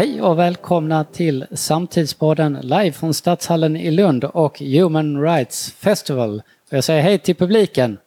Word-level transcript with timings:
Hej 0.00 0.22
och 0.22 0.38
välkomna 0.38 1.04
till 1.04 1.46
Samtidspodden 1.52 2.58
live 2.62 2.92
från 2.92 3.14
Stadshallen 3.14 3.76
i 3.76 3.90
Lund 3.90 4.24
och 4.24 4.58
Human 4.60 5.22
Rights 5.22 5.72
Festival. 5.72 6.42
Jag 6.70 6.84
säger 6.84 7.02
hej 7.02 7.18
till 7.18 7.34
publiken. 7.34 7.98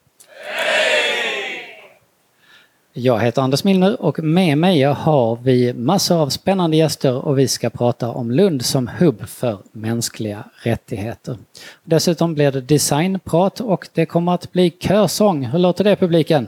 Jag 2.93 3.19
heter 3.19 3.41
Anders 3.41 3.63
Milner 3.63 4.01
och 4.01 4.23
med 4.23 4.57
mig 4.57 4.83
har 4.83 5.35
vi 5.35 5.73
massor 5.73 6.21
av 6.21 6.29
spännande 6.29 6.77
gäster 6.77 7.25
och 7.25 7.39
vi 7.39 7.47
ska 7.47 7.69
prata 7.69 8.09
om 8.09 8.31
Lund 8.31 8.65
som 8.65 8.87
hubb 8.87 9.27
för 9.27 9.57
mänskliga 9.71 10.43
rättigheter. 10.63 11.37
Dessutom 11.83 12.33
blir 12.33 12.51
det 12.51 12.61
designprat 12.61 13.59
och 13.59 13.87
det 13.93 14.05
kommer 14.05 14.33
att 14.33 14.51
bli 14.51 14.69
körsång. 14.69 15.45
Hur 15.45 15.59
låter 15.59 15.83
det 15.83 15.95
publiken? 15.95 16.47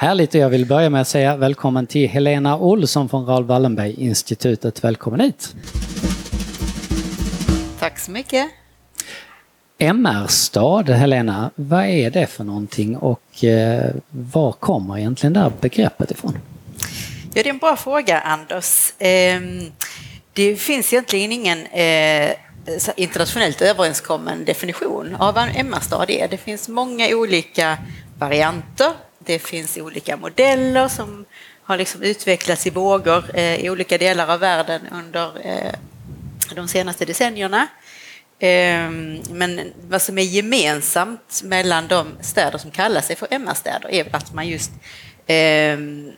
Härligt 0.00 0.34
och 0.34 0.40
jag 0.40 0.48
vill 0.48 0.66
börja 0.66 0.90
med 0.90 1.00
att 1.00 1.08
säga 1.08 1.36
välkommen 1.36 1.86
till 1.86 2.08
Helena 2.08 2.58
Olsson 2.58 3.08
från 3.08 3.26
Raoul 3.26 3.44
Wallenberg-institutet. 3.44 4.84
Välkommen 4.84 5.20
hit! 5.20 5.54
Tack 7.78 7.98
så 7.98 8.10
mycket! 8.10 8.50
MR-stad, 9.78 10.90
Helena, 10.90 11.50
vad 11.54 11.84
är 11.84 12.10
det 12.10 12.26
för 12.26 12.44
någonting 12.44 12.96
och 12.96 13.44
eh, 13.44 13.90
var 14.10 14.52
kommer 14.52 14.98
egentligen 14.98 15.32
det 15.32 15.40
här 15.40 15.52
begreppet 15.60 16.10
ifrån? 16.10 16.38
Ja, 17.34 17.42
det 17.42 17.48
är 17.48 17.50
en 17.50 17.58
bra 17.58 17.76
fråga, 17.76 18.20
Anders. 18.20 18.92
Eh, 18.98 19.40
det 20.32 20.56
finns 20.56 20.92
egentligen 20.92 21.32
ingen 21.32 21.66
eh, 21.66 22.30
internationellt 22.96 23.62
överenskommen 23.62 24.44
definition 24.44 25.16
av 25.18 25.34
vad 25.34 25.44
en 25.44 25.66
MR-stad 25.66 26.10
är. 26.10 26.28
Det 26.28 26.36
finns 26.36 26.68
många 26.68 27.08
olika 27.08 27.78
varianter 28.18 28.92
det 29.18 29.38
finns 29.38 29.76
olika 29.76 30.16
modeller 30.16 30.88
som 30.88 31.24
har 31.62 31.76
liksom 31.76 32.02
utvecklats 32.02 32.66
i 32.66 32.70
vågor 32.70 33.24
eh, 33.34 33.54
i 33.64 33.70
olika 33.70 33.98
delar 33.98 34.32
av 34.32 34.40
världen 34.40 34.80
under 34.92 35.46
eh, 35.46 35.72
de 36.54 36.68
senaste 36.68 37.04
decennierna. 37.04 37.66
Ehm, 38.38 39.22
men 39.30 39.72
vad 39.88 40.02
som 40.02 40.18
är 40.18 40.22
gemensamt 40.22 41.40
mellan 41.44 41.88
de 41.88 42.06
städer 42.20 42.58
som 42.58 42.70
kallar 42.70 43.00
sig 43.00 43.16
för 43.16 43.28
MR-städer 43.30 43.90
är 43.90 44.16
att 44.16 44.34
man 44.34 44.48
just 44.48 44.70
ehm, 45.26 46.12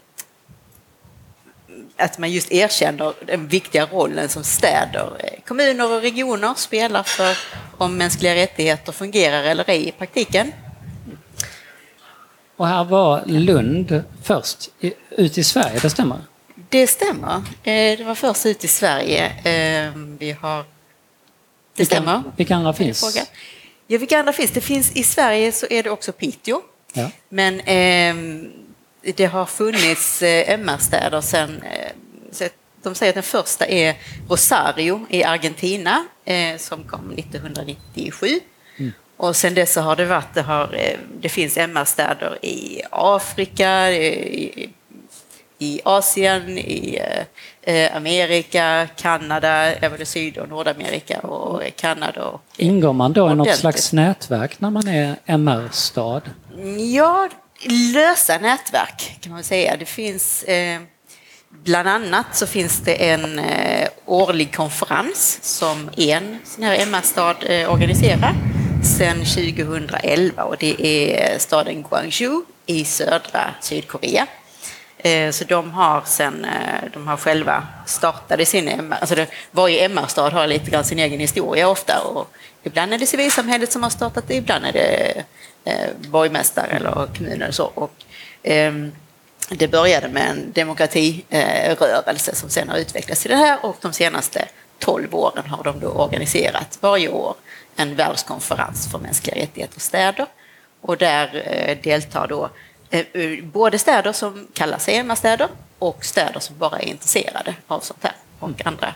att 1.96 2.18
man 2.18 2.30
just 2.30 2.52
erkänner 2.52 3.12
den 3.26 3.48
viktiga 3.48 3.86
rollen 3.86 4.28
som 4.28 4.44
städer, 4.44 5.16
eh, 5.18 5.40
kommuner 5.46 5.92
och 5.92 6.00
regioner 6.00 6.54
spelar 6.54 7.02
för 7.02 7.36
om 7.78 7.96
mänskliga 7.96 8.34
rättigheter 8.34 8.92
fungerar 8.92 9.42
eller 9.42 9.70
ej 9.70 9.88
i 9.88 9.92
praktiken. 9.92 10.52
Och 12.60 12.66
här 12.66 12.84
var 12.84 13.22
Lund 13.26 14.02
först 14.22 14.70
ut 15.10 15.38
i 15.38 15.44
Sverige, 15.44 15.78
det 15.82 15.90
stämmer? 15.90 16.18
Det 16.68 16.86
stämmer. 16.86 17.34
Eh, 17.62 17.98
det 17.98 18.04
var 18.04 18.14
först 18.14 18.46
ut 18.46 18.64
i 18.64 18.68
Sverige. 18.68 19.26
Eh, 19.26 19.92
vi 20.18 20.32
har... 20.40 20.64
Det 21.76 21.86
stämmer. 21.86 22.22
Vilka 22.36 22.56
andra 22.56 22.72
finns? 22.72 23.16
Ja, 23.86 23.98
vilka 23.98 24.18
andra 24.18 24.32
finns? 24.32 24.50
Det 24.50 24.60
finns 24.60 24.92
i 24.92 25.02
Sverige 25.02 25.52
så 25.52 25.66
är 25.70 25.82
det 25.82 25.90
också 25.90 26.12
Piteå. 26.12 26.60
Ja. 26.92 27.10
Men 27.28 27.60
eh, 27.60 28.42
det 29.14 29.26
har 29.26 29.46
funnits 29.46 30.22
MR-städer 30.22 31.20
sen... 31.20 31.64
De 32.82 32.94
säger 32.94 33.10
att 33.10 33.14
den 33.14 33.22
första 33.22 33.66
är 33.66 33.96
Rosario 34.28 35.06
i 35.10 35.24
Argentina 35.24 36.04
som 36.58 36.84
kom 36.84 37.10
1997. 37.10 38.40
Och 39.20 39.36
sen 39.36 39.54
dess 39.54 39.76
har 39.76 39.96
det 39.96 40.04
varit, 40.04 40.34
det, 40.34 40.42
har, 40.42 40.74
eh, 40.74 40.98
det 41.20 41.28
finns 41.28 41.56
MR-städer 41.56 42.44
i 42.44 42.82
Afrika, 42.90 43.90
i, 43.90 44.70
i 45.58 45.80
Asien, 45.84 46.58
i 46.58 46.98
eh, 47.62 47.96
Amerika, 47.96 48.88
Kanada, 48.96 49.74
även 49.74 50.06
Syd 50.06 50.38
och 50.38 50.48
Nordamerika 50.48 51.18
och 51.18 51.62
Kanada. 51.76 52.24
Och, 52.24 52.40
Ingår 52.56 52.92
man 52.92 53.12
då 53.12 53.30
i 53.30 53.34
något 53.34 53.56
slags 53.56 53.92
nätverk 53.92 54.60
när 54.60 54.70
man 54.70 54.88
är 54.88 55.16
MR-stad? 55.26 56.22
Ja, 56.94 57.28
lösa 57.94 58.38
nätverk 58.38 59.18
kan 59.20 59.32
man 59.32 59.44
säga. 59.44 59.76
Det 59.76 59.84
finns 59.84 60.42
eh, 60.42 60.80
Bland 61.64 61.88
annat 61.88 62.26
så 62.36 62.46
finns 62.46 62.80
det 62.80 63.10
en 63.10 63.38
eh, 63.38 63.88
årlig 64.06 64.56
konferens 64.56 65.38
som 65.42 65.90
en 65.96 66.38
sån 66.44 66.64
här 66.64 66.74
MR-stad 66.82 67.36
eh, 67.40 67.72
organiserar 67.72 68.34
sedan 68.82 69.24
2011 69.24 70.44
och 70.44 70.56
det 70.58 70.86
är 70.86 71.38
staden 71.38 71.82
Guangzhou 71.82 72.44
i 72.66 72.84
södra 72.84 73.54
Sydkorea. 73.60 74.26
Eh, 74.98 75.30
så 75.30 75.44
de 75.44 75.70
har 75.70 76.02
sen, 76.06 76.44
eh, 76.44 76.90
de 76.92 77.06
har 77.06 77.16
själva 77.16 77.66
startade 77.86 78.46
sin 78.46 78.68
MR, 78.68 78.96
alltså 79.00 79.14
det, 79.14 79.26
varje 79.50 79.84
MR-stad 79.84 80.32
har 80.32 80.46
lite 80.46 80.70
grann 80.70 80.84
sin 80.84 80.98
egen 80.98 81.20
historia 81.20 81.68
ofta 81.68 82.02
och 82.02 82.32
ibland 82.62 82.94
är 82.94 82.98
det 82.98 83.06
civilsamhället 83.06 83.72
som 83.72 83.82
har 83.82 83.90
startat 83.90 84.24
det, 84.28 84.34
ibland 84.34 84.64
är 84.64 84.72
det 84.72 85.24
eh, 85.64 85.88
borgmästare 85.96 86.66
eller 86.66 87.08
kommuner 87.16 87.48
och 87.48 87.54
så. 87.54 87.64
Och, 87.74 87.92
eh, 88.42 88.72
det 89.48 89.68
började 89.68 90.08
med 90.08 90.30
en 90.30 90.52
demokratirörelse 90.52 92.34
som 92.34 92.50
sen 92.50 92.68
har 92.68 92.76
utvecklats 92.76 93.22
till 93.22 93.30
det 93.30 93.36
här 93.36 93.58
och 93.62 93.76
de 93.80 93.92
senaste 93.92 94.44
12 94.78 95.14
åren 95.14 95.44
har 95.46 95.64
de 95.64 95.80
då 95.80 95.88
organiserat 95.88 96.78
varje 96.80 97.08
år 97.08 97.34
en 97.76 97.94
världskonferens 97.94 98.90
för 98.90 98.98
mänskliga 98.98 99.36
rättigheter 99.36 99.76
och 99.76 99.82
städer. 99.82 100.26
Och 100.80 100.96
där 100.96 101.42
eh, 101.46 101.78
deltar 101.82 102.26
då 102.28 102.50
eh, 102.90 103.44
både 103.44 103.78
städer 103.78 104.12
som 104.12 104.48
kallar 104.52 104.78
sig 104.78 104.96
MR-städer 104.96 105.48
och 105.78 106.04
städer 106.04 106.40
som 106.40 106.58
bara 106.58 106.78
är 106.78 106.88
intresserade 106.88 107.54
av 107.66 107.80
sånt 107.80 108.04
här 108.04 108.14
och 108.38 108.66
andra 108.66 108.94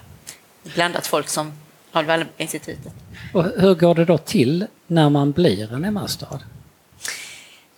blandat 0.63 1.07
folk 1.07 1.29
som 1.29 1.53
Raoul 1.93 2.07
Wallenberg-institutet. 2.07 2.93
Och 3.33 3.45
hur 3.45 3.75
går 3.75 3.95
det 3.95 4.05
då 4.05 4.19
till 4.19 4.67
när 4.87 5.11
man 5.11 5.33
blir 5.33 5.73
en 5.73 5.85
MR-stad? 5.85 6.43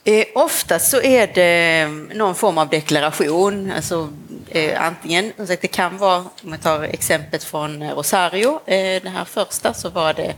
Eh, 0.09 0.25
oftast 0.35 0.91
så 0.91 1.03
är 1.03 1.27
det 1.35 1.89
någon 2.15 2.35
form 2.35 2.59
av 2.59 2.69
deklaration, 2.69 3.73
alltså 3.77 4.09
eh, 4.49 4.83
antingen, 4.83 5.33
det 5.37 5.67
kan 5.67 5.99
vara, 5.99 6.19
om 6.19 6.51
jag 6.51 6.63
tar 6.63 6.83
exemplet 6.83 7.45
från 7.45 7.91
Rosario, 7.91 8.61
eh, 8.67 9.03
det 9.03 9.09
här 9.09 9.25
första, 9.25 9.75
så 9.75 9.89
var 9.91 10.15
det 10.15 10.35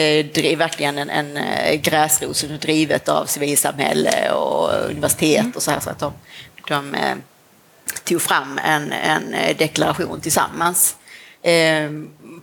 eh, 0.00 0.58
verkligen 0.58 0.98
en, 0.98 1.10
en 1.10 1.36
eh, 1.36 1.74
gräsrot 1.80 2.36
som 2.36 2.58
drivet 2.58 3.08
av 3.08 3.26
civilsamhälle 3.26 4.30
och 4.30 4.90
universitet 4.90 5.56
och 5.56 5.62
så 5.62 5.70
här, 5.70 5.80
så 5.80 5.90
att 5.90 5.98
de, 5.98 6.12
de 6.68 6.94
eh, 6.94 7.16
tog 8.04 8.22
fram 8.22 8.60
en, 8.64 8.92
en 8.92 9.34
deklaration 9.58 10.20
tillsammans. 10.20 10.96
Eh, 11.42 11.90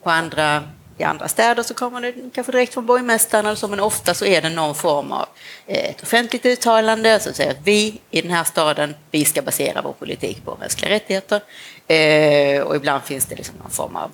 på 0.03 0.09
andra 0.09 0.63
i 0.97 1.03
andra 1.03 1.27
städer 1.27 1.63
så 1.63 1.73
kommer 1.73 2.01
det 2.01 2.13
kanske 2.33 2.51
direkt 2.51 2.73
från 2.73 2.85
borgmästaren 2.85 3.45
eller 3.45 3.55
så, 3.55 3.67
men 3.67 3.79
ofta 3.79 4.13
så 4.13 4.25
är 4.25 4.41
det 4.41 4.49
någon 4.49 4.75
form 4.75 5.11
av 5.11 5.25
eh, 5.67 5.89
ett 5.89 6.03
offentligt 6.03 6.45
uttalande 6.45 7.13
alltså 7.13 7.29
som 7.29 7.35
säger 7.35 7.51
att 7.51 7.61
vi 7.63 8.01
i 8.11 8.21
den 8.21 8.31
här 8.31 8.43
staden, 8.43 8.95
vi 9.11 9.25
ska 9.25 9.41
basera 9.41 9.81
vår 9.81 9.93
politik 9.93 10.45
på 10.45 10.57
mänskliga 10.59 10.91
rättigheter. 10.91 11.41
Eh, 11.87 12.61
och 12.61 12.75
ibland 12.75 13.03
finns 13.03 13.25
det 13.25 13.35
liksom 13.35 13.55
någon 13.57 13.71
form 13.71 13.95
av 13.95 14.11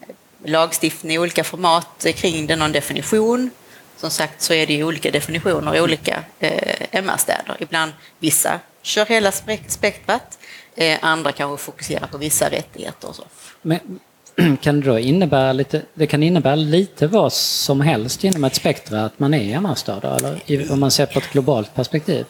eh, 0.00 0.14
lagstiftning 0.44 1.14
i 1.14 1.18
olika 1.18 1.44
format 1.44 2.06
kring 2.14 2.46
det, 2.46 2.56
någon 2.56 2.72
definition. 2.72 3.50
Som 3.96 4.10
sagt 4.10 4.42
så 4.42 4.54
är 4.54 4.66
det 4.66 4.72
ju 4.72 4.84
olika 4.84 5.10
definitioner 5.10 5.76
i 5.76 5.80
olika 5.80 6.24
MR-städer. 6.90 7.56
Ibland 7.58 7.92
vissa 8.18 8.60
kör 8.82 9.06
hela 9.06 9.32
spektrat, 9.68 10.38
andra 11.00 11.32
kanske 11.32 11.64
fokuserar 11.64 12.06
på 12.06 12.18
vissa 12.18 12.50
rättigheter 12.50 13.08
och 13.08 13.16
så. 13.16 13.24
Men 13.62 14.00
kan 14.60 14.80
det 14.80 14.86
då 14.86 14.98
innebära 14.98 15.52
lite, 15.52 15.82
det 15.94 16.06
kan 16.06 16.22
innebära 16.22 16.54
lite 16.54 17.06
vad 17.06 17.32
som 17.32 17.80
helst 17.80 18.24
inom 18.24 18.44
ett 18.44 18.54
spektra 18.54 19.04
att 19.04 19.18
man 19.18 19.34
är 19.34 19.56
MR-stad, 19.56 20.04
eller 20.04 20.72
om 20.72 20.80
man 20.80 20.90
ser 20.90 21.06
på 21.06 21.18
ett 21.18 21.32
globalt 21.32 21.74
perspektiv? 21.74 22.26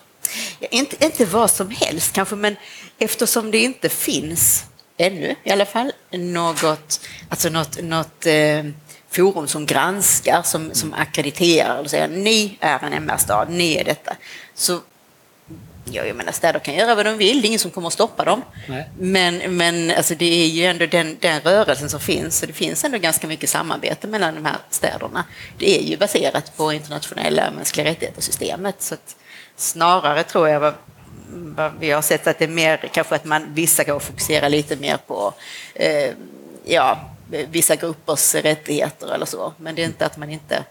Ja, 0.58 0.68
inte, 0.70 1.04
inte 1.04 1.24
vad 1.24 1.50
som 1.50 1.70
helst 1.70 2.12
kanske, 2.12 2.36
men 2.36 2.56
eftersom 2.98 3.50
det 3.50 3.58
inte 3.58 3.88
finns 3.88 4.64
ännu 4.96 5.34
i 5.44 5.50
alla 5.50 5.66
fall 5.66 5.92
något, 6.10 7.00
alltså 7.28 7.48
något, 7.48 7.82
något 7.82 8.26
eh, 8.26 8.64
forum 9.10 9.48
som 9.48 9.66
granskar, 9.66 10.42
som, 10.42 10.70
som 10.72 10.94
akkrediterar 10.94 11.80
och 11.80 11.90
säger 11.90 12.08
ni 12.08 12.58
är 12.60 12.84
en 12.84 12.92
MR-stad, 12.92 13.50
ni 13.50 13.74
är 13.74 13.84
detta. 13.84 14.16
Så 14.54 14.78
Ja, 15.84 16.04
jag 16.04 16.16
menar, 16.16 16.32
städer 16.32 16.60
kan 16.60 16.74
göra 16.74 16.94
vad 16.94 17.06
de 17.06 17.18
vill, 17.18 17.40
det 17.40 17.46
är 17.46 17.48
ingen 17.48 17.58
som 17.58 17.70
kommer 17.70 17.86
att 17.86 17.92
stoppa 17.92 18.24
dem. 18.24 18.42
Nej. 18.68 18.90
Men, 18.98 19.56
men 19.56 19.90
alltså, 19.90 20.14
det 20.14 20.44
är 20.44 20.46
ju 20.46 20.64
ändå 20.64 20.86
den, 20.86 21.16
den 21.20 21.40
rörelsen 21.40 21.90
som 21.90 22.00
finns, 22.00 22.42
och 22.42 22.46
det 22.48 22.54
finns 22.54 22.84
ändå 22.84 22.98
ganska 22.98 23.26
mycket 23.26 23.50
samarbete 23.50 24.06
mellan 24.06 24.34
de 24.34 24.44
här 24.44 24.56
städerna. 24.70 25.24
Det 25.58 25.80
är 25.80 25.82
ju 25.82 25.96
baserat 25.96 26.56
på 26.56 26.72
internationella 26.72 27.50
mänskliga 27.50 27.86
rättigheter-systemet. 27.86 28.82
Så 28.82 28.96
snarare 29.56 30.22
tror 30.22 30.48
jag 30.48 30.60
vad, 30.60 30.74
vad 31.28 31.72
vi 31.80 31.90
har 31.90 32.02
sett 32.02 32.26
att 32.26 32.38
det 32.38 32.44
är 32.44 32.48
mer 32.48 32.90
kanske 32.92 33.14
att 33.14 33.24
man, 33.24 33.54
vissa 33.54 33.84
kan 33.84 34.00
fokusera 34.00 34.48
lite 34.48 34.76
mer 34.76 34.96
på 34.96 35.34
eh, 35.74 36.10
ja, 36.64 37.10
vissa 37.28 37.76
gruppers 37.76 38.34
rättigheter 38.34 39.14
eller 39.14 39.26
så, 39.26 39.52
men 39.56 39.74
det 39.74 39.82
är 39.82 39.86
inte 39.86 40.06
att 40.06 40.16
man 40.16 40.30
inte 40.30 40.64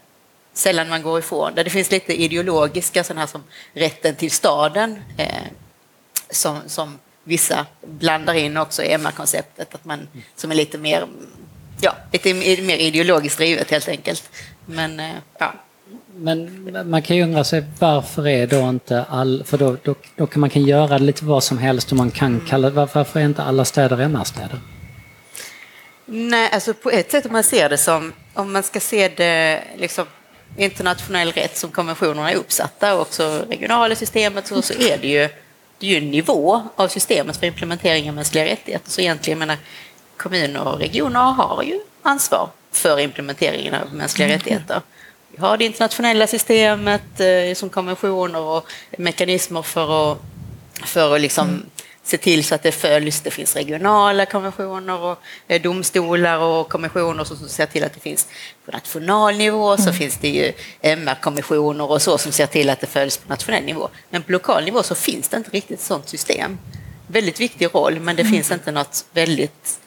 sällan 0.52 0.88
man 0.88 1.02
går 1.02 1.18
ifrån 1.18 1.54
det. 1.54 1.62
Det 1.62 1.70
finns 1.70 1.90
lite 1.90 2.22
ideologiska 2.22 3.04
sådana 3.04 3.20
här 3.20 3.28
som 3.28 3.42
rätten 3.72 4.14
till 4.14 4.30
staden 4.30 4.98
eh, 5.16 5.26
som, 6.30 6.60
som 6.66 6.98
vissa 7.24 7.66
blandar 7.86 8.34
in 8.34 8.56
också 8.56 8.82
MR-konceptet, 8.82 9.74
att 9.74 9.84
man, 9.84 10.08
som 10.36 10.50
är 10.50 10.54
lite 10.54 10.78
mer, 10.78 11.06
ja, 11.80 11.96
lite 12.12 12.34
mer 12.34 12.76
ideologiskt 12.76 13.38
drivet 13.38 13.70
helt 13.70 13.88
enkelt. 13.88 14.30
Men 14.66 15.00
eh, 15.00 15.14
ja, 15.38 15.54
men 16.14 16.90
man 16.90 17.02
kan 17.02 17.16
ju 17.16 17.22
undra 17.22 17.44
sig 17.44 17.64
varför 17.78 18.28
är 18.28 18.46
då 18.46 18.68
inte 18.68 19.04
all, 19.08 19.44
för 19.44 19.58
då, 19.58 19.76
då, 19.82 19.94
då 20.16 20.26
kan 20.26 20.40
man 20.40 20.50
kan 20.50 20.62
göra 20.62 20.98
lite 20.98 21.24
vad 21.24 21.44
som 21.44 21.58
helst 21.58 21.90
och 21.90 21.96
man 21.96 22.10
kan 22.10 22.40
kalla 22.48 22.70
varför 22.70 23.20
är 23.20 23.24
inte 23.24 23.42
alla 23.42 23.64
städer 23.64 23.98
MR-städer? 24.00 24.60
Nej, 26.06 26.50
alltså 26.52 26.74
på 26.74 26.90
ett 26.90 27.10
sätt 27.10 27.26
om 27.26 27.32
man 27.32 27.44
ser 27.44 27.68
det 27.68 27.78
som, 27.78 28.12
om 28.34 28.52
man 28.52 28.62
ska 28.62 28.80
se 28.80 29.08
det 29.08 29.64
liksom 29.76 30.06
internationell 30.56 31.32
rätt 31.32 31.56
som 31.56 31.70
konventionerna 31.70 32.30
är 32.30 32.36
uppsatta 32.36 32.94
och 32.94 33.00
också 33.00 33.44
regionala 33.48 33.94
systemet 33.94 34.46
så, 34.46 34.62
så 34.62 34.72
är 34.72 34.98
det 34.98 35.08
ju, 35.08 35.28
det 35.78 35.86
är 35.86 35.90
ju 35.90 35.96
en 35.96 36.10
nivå 36.10 36.62
av 36.76 36.88
systemet 36.88 37.36
för 37.36 37.46
implementering 37.46 38.08
av 38.08 38.14
mänskliga 38.14 38.44
rättigheter. 38.44 38.90
Så 38.90 39.00
egentligen 39.00 39.38
menar 39.38 39.56
kommuner 40.16 40.68
och 40.68 40.78
regioner 40.78 41.20
har 41.20 41.62
ju 41.62 41.80
ansvar 42.02 42.48
för 42.72 43.00
implementeringen 43.00 43.74
av 43.74 43.94
mänskliga 43.94 44.28
mm. 44.28 44.38
rättigheter. 44.38 44.80
Vi 45.28 45.40
har 45.40 45.56
det 45.56 45.64
internationella 45.64 46.26
systemet 46.26 47.20
eh, 47.20 47.54
som 47.54 47.70
konventioner 47.70 48.40
och 48.40 48.66
mekanismer 48.98 49.62
för 49.62 50.12
att, 50.12 50.18
för 50.84 51.14
att 51.14 51.20
liksom 51.20 51.48
mm. 51.48 51.66
Se 52.04 52.18
till 52.18 52.44
så 52.44 52.54
att 52.54 52.62
det 52.62 52.72
följs. 52.72 53.20
Det 53.20 53.30
finns 53.30 53.56
regionala 53.56 54.26
konventioner 54.26 55.00
och 55.00 55.18
eh, 55.48 55.62
domstolar 55.62 56.38
och 56.38 56.68
konventioner 56.68 57.24
som 57.24 57.36
ser 57.36 57.66
till 57.66 57.84
att 57.84 57.94
det 57.94 58.00
finns 58.00 58.28
på 58.64 58.72
nationell 58.72 59.36
nivå. 59.36 59.76
Så 59.76 59.82
mm. 59.82 59.94
finns 59.94 60.18
det 60.18 60.28
ju 60.28 60.52
MR-kommissioner 60.80 61.90
och 61.90 62.02
så 62.02 62.18
som 62.18 62.32
ser 62.32 62.46
till 62.46 62.70
att 62.70 62.80
det 62.80 62.86
följs 62.86 63.16
på 63.16 63.28
nationell 63.28 63.64
nivå. 63.64 63.88
Men 64.10 64.22
på 64.22 64.32
lokal 64.32 64.64
nivå 64.64 64.82
så 64.82 64.94
finns 64.94 65.28
det 65.28 65.36
inte 65.36 65.50
riktigt 65.50 65.78
ett 65.78 65.84
sådant 65.84 66.08
system. 66.08 66.58
Väldigt 67.06 67.40
viktig 67.40 67.74
roll, 67.74 68.00
men 68.00 68.16
det 68.16 68.22
mm. 68.22 68.32
finns 68.32 68.50
inte 68.50 68.72
något 68.72 69.04
väldigt 69.12 69.78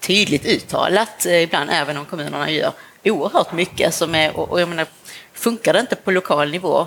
tydligt 0.00 0.46
uttalat 0.46 1.26
eh, 1.26 1.42
ibland, 1.42 1.70
även 1.72 1.96
om 1.96 2.04
kommunerna 2.04 2.50
gör 2.50 2.72
oerhört 3.04 3.52
mycket 3.52 3.94
som 3.94 4.14
är, 4.14 4.36
och 4.36 4.60
jag 4.60 4.68
menar, 4.68 4.86
funkar 5.32 5.72
det 5.72 5.80
inte 5.80 5.96
på 5.96 6.10
lokal 6.10 6.50
nivå 6.50 6.86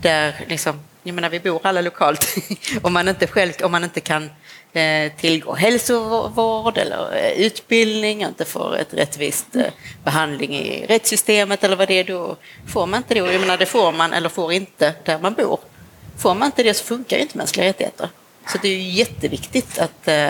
där 0.00 0.44
liksom, 0.48 0.80
jag 1.06 1.14
menar 1.14 1.28
vi 1.28 1.40
bor 1.40 1.60
alla 1.62 1.80
lokalt, 1.80 2.34
om 2.82 2.92
man 2.92 3.08
inte 3.08 3.26
själv, 3.26 3.52
om 3.62 3.72
man 3.72 3.84
inte 3.84 4.00
kan 4.00 4.30
eh, 4.72 5.12
tillgå 5.16 5.54
hälsovård 5.54 6.78
eller 6.78 7.16
eh, 7.16 7.30
utbildning, 7.46 8.22
inte 8.22 8.44
får 8.44 8.76
ett 8.76 8.94
rättvist 8.94 9.56
eh, 9.56 9.66
behandling 10.04 10.54
i 10.56 10.86
rättssystemet 10.86 11.64
eller 11.64 11.76
vad 11.76 11.88
det 11.88 11.94
är, 11.94 12.04
då 12.04 12.36
får 12.72 12.86
man 12.86 12.98
inte 12.98 13.14
det. 13.14 13.20
Jag 13.20 13.40
menar, 13.40 13.56
det 13.58 13.66
får 13.66 13.92
man 13.92 14.12
eller 14.12 14.28
får 14.28 14.52
inte 14.52 14.94
där 15.04 15.18
man 15.18 15.34
bor. 15.34 15.60
Får 16.18 16.34
man 16.34 16.46
inte 16.46 16.62
det 16.62 16.74
så 16.74 16.84
funkar 16.84 17.16
inte 17.16 17.38
mänskliga 17.38 17.66
rättigheter. 17.66 18.08
Så 18.46 18.58
det 18.62 18.68
är 18.68 18.76
ju 18.76 18.90
jätteviktigt 18.90 19.78
att 19.78 20.08
eh, 20.08 20.28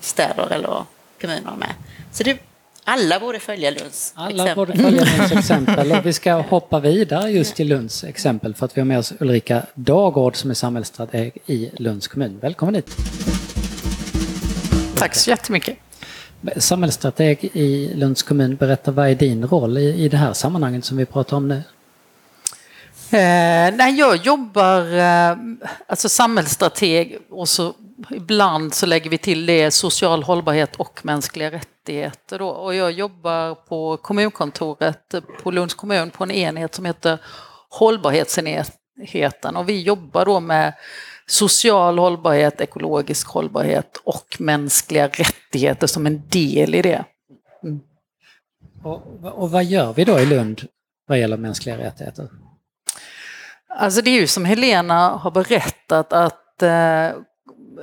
städer 0.00 0.52
eller 0.52 0.84
kommuner 1.20 1.52
är 1.52 1.56
med. 1.56 1.74
Så 2.12 2.22
det 2.22 2.38
alla 2.84 3.20
borde 3.20 3.40
följa 3.40 3.70
Lunds 3.70 4.12
Alla 4.16 4.30
exempel. 4.30 4.54
borde 4.56 4.82
följa 4.82 5.04
Lunds 5.16 5.32
exempel 5.32 5.92
och 5.92 6.06
vi 6.06 6.12
ska 6.12 6.34
hoppa 6.34 6.80
vidare 6.80 7.30
just 7.30 7.56
till 7.56 7.68
Lunds 7.68 8.04
exempel 8.04 8.54
för 8.54 8.66
att 8.66 8.76
vi 8.76 8.80
har 8.80 8.86
med 8.86 8.98
oss 8.98 9.12
Ulrika 9.20 9.62
Dagård 9.74 10.36
som 10.36 10.50
är 10.50 10.54
samhällsstrateg 10.54 11.38
i 11.46 11.70
Lunds 11.76 12.08
kommun. 12.08 12.38
Välkommen 12.42 12.74
hit! 12.74 12.96
Tack 14.96 15.14
så 15.14 15.30
jättemycket! 15.30 15.76
Samhällsstrateg 16.56 17.44
i 17.52 17.94
Lunds 17.94 18.22
kommun, 18.22 18.56
berätta 18.56 18.90
vad 18.90 19.08
är 19.08 19.14
din 19.14 19.46
roll 19.46 19.78
i, 19.78 20.04
i 20.04 20.08
det 20.08 20.16
här 20.16 20.32
sammanhanget 20.32 20.84
som 20.84 20.96
vi 20.96 21.04
pratar 21.04 21.36
om 21.36 21.48
nu? 21.48 21.62
Eh, 23.10 23.74
nej, 23.74 23.94
jag 23.98 24.16
jobbar 24.16 24.98
eh, 24.98 25.36
alltså 25.86 26.08
samhällsstrateg 26.08 27.18
och 27.30 27.48
så 27.48 27.74
ibland 28.10 28.74
så 28.74 28.86
lägger 28.86 29.10
vi 29.10 29.18
till 29.18 29.46
det 29.46 29.70
social 29.70 30.22
hållbarhet 30.22 30.76
och 30.76 31.00
mänskliga 31.04 31.50
rättigheter. 31.50 32.38
Då. 32.38 32.48
Och 32.48 32.74
jag 32.74 32.92
jobbar 32.92 33.54
på 33.54 33.96
kommunkontoret 33.96 35.14
på 35.42 35.50
Lunds 35.50 35.74
kommun 35.74 36.10
på 36.10 36.24
en 36.24 36.30
enhet 36.30 36.74
som 36.74 36.84
heter 36.84 37.18
hållbarhetsenheten 37.70 39.56
och 39.56 39.68
vi 39.68 39.82
jobbar 39.82 40.24
då 40.24 40.40
med 40.40 40.74
social 41.26 41.98
hållbarhet, 41.98 42.60
ekologisk 42.60 43.28
hållbarhet 43.28 44.00
och 44.04 44.36
mänskliga 44.38 45.08
rättigheter 45.08 45.86
som 45.86 46.06
en 46.06 46.28
del 46.28 46.74
i 46.74 46.82
det. 46.82 47.04
Mm. 47.62 47.80
Och, 48.82 49.02
och 49.42 49.50
vad 49.50 49.64
gör 49.64 49.92
vi 49.92 50.04
då 50.04 50.18
i 50.18 50.26
Lund 50.26 50.68
vad 51.06 51.18
gäller 51.18 51.36
mänskliga 51.36 51.78
rättigheter? 51.78 52.28
Alltså 53.68 54.02
det 54.02 54.10
är 54.10 54.20
ju 54.20 54.26
som 54.26 54.44
Helena 54.44 55.08
har 55.08 55.30
berättat 55.30 56.12
att 56.12 56.62
eh, 56.62 57.10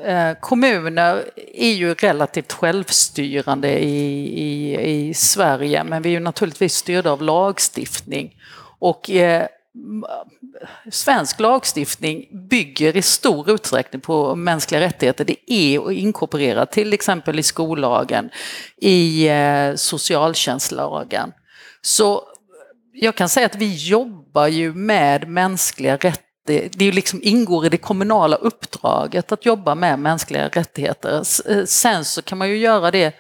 Eh, 0.06 0.34
kommuner 0.40 1.30
är 1.54 1.72
ju 1.72 1.94
relativt 1.94 2.54
självstyrande 2.54 3.80
i, 3.80 4.18
i, 4.42 5.10
i 5.10 5.14
Sverige 5.14 5.84
men 5.84 6.02
vi 6.02 6.10
är 6.10 6.14
ju 6.14 6.20
naturligtvis 6.20 6.76
styrda 6.76 7.12
av 7.12 7.22
lagstiftning. 7.22 8.36
Och 8.80 9.10
eh, 9.10 9.48
svensk 10.92 11.40
lagstiftning 11.40 12.26
bygger 12.50 12.98
i 12.98 13.02
stor 13.02 13.50
utsträckning 13.52 14.02
på 14.02 14.36
mänskliga 14.36 14.82
rättigheter. 14.82 15.26
Det 15.26 15.52
är 15.52 15.92
inkorporerat 15.92 16.72
till 16.72 16.94
exempel 16.94 17.40
i 17.40 17.44
skollagen, 17.44 18.30
i 18.78 19.28
eh, 19.28 19.76
socialtjänstlagen. 19.76 21.32
Så 21.82 22.24
jag 22.94 23.16
kan 23.16 23.30
säga 23.30 23.46
att 23.46 23.56
vi 23.56 23.76
jobbar 23.76 24.48
ju 24.48 24.74
med 24.74 25.28
mänskliga 25.28 25.94
rättigheter 25.96 26.31
det, 26.46 26.70
det 26.80 26.92
liksom 26.92 27.20
ingår 27.24 27.66
i 27.66 27.70
det 27.70 27.78
kommunala 27.78 28.36
uppdraget 28.36 29.32
att 29.32 29.46
jobba 29.46 29.76
med 29.76 30.00
mänskliga 30.00 30.48
rättigheter. 30.48 31.24
Eh, 31.50 31.66
sen 31.66 32.06
så 32.06 32.22
kan 32.22 32.38
man 32.38 32.50
ju 32.50 32.58
göra 32.58 32.92
det 32.92 33.16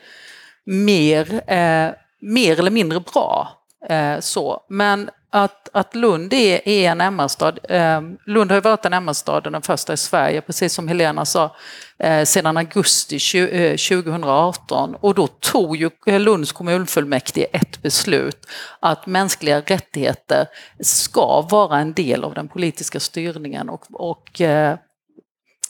mer, 0.66 1.34
eh, 1.48 1.92
mer 2.22 2.60
eller 2.60 2.72
mindre 2.72 3.00
bra. 3.00 3.48
Eh, 3.90 4.20
så. 4.20 4.66
Men 4.70 5.10
att, 5.34 5.70
att 5.74 5.96
Lund 5.96 6.34
är, 6.34 6.68
är 6.68 6.92
en 6.92 7.02
MR-stad. 7.02 7.60
Ehm, 7.70 8.18
Lund 8.26 8.52
har 8.52 8.58
ju 8.58 8.62
varit 8.62 8.86
en 8.86 8.94
MR-stad, 8.94 9.44
den 9.44 9.62
första 9.62 9.94
i 9.94 9.98
Sverige, 9.98 10.42
precis 10.42 10.74
som 10.74 10.88
Helena 10.88 11.26
sa, 11.26 11.56
eh, 12.00 12.26
sedan 12.26 12.58
augusti 12.58 13.20
2018. 13.20 14.90
Eh, 14.90 15.00
och 15.02 15.16
då 15.16 15.28
tog 15.28 15.78
ju 15.78 15.90
Lunds 16.06 16.52
kommunfullmäktige 16.52 17.48
ett 17.54 17.82
beslut 17.82 18.48
att 18.80 19.06
mänskliga 19.06 19.62
rättigheter 19.62 20.46
ska 20.80 21.42
vara 21.42 21.80
en 21.80 21.94
del 21.94 22.24
av 22.24 22.34
den 22.34 22.48
politiska 22.48 23.00
styrningen 23.00 23.70
och, 23.70 23.86
och 23.92 24.42
eh, 24.42 24.78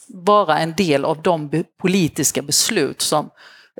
vara 0.08 0.58
en 0.58 0.74
del 0.74 1.04
av 1.04 1.22
de 1.22 1.64
politiska 1.80 2.42
beslut 2.42 3.00
som 3.00 3.30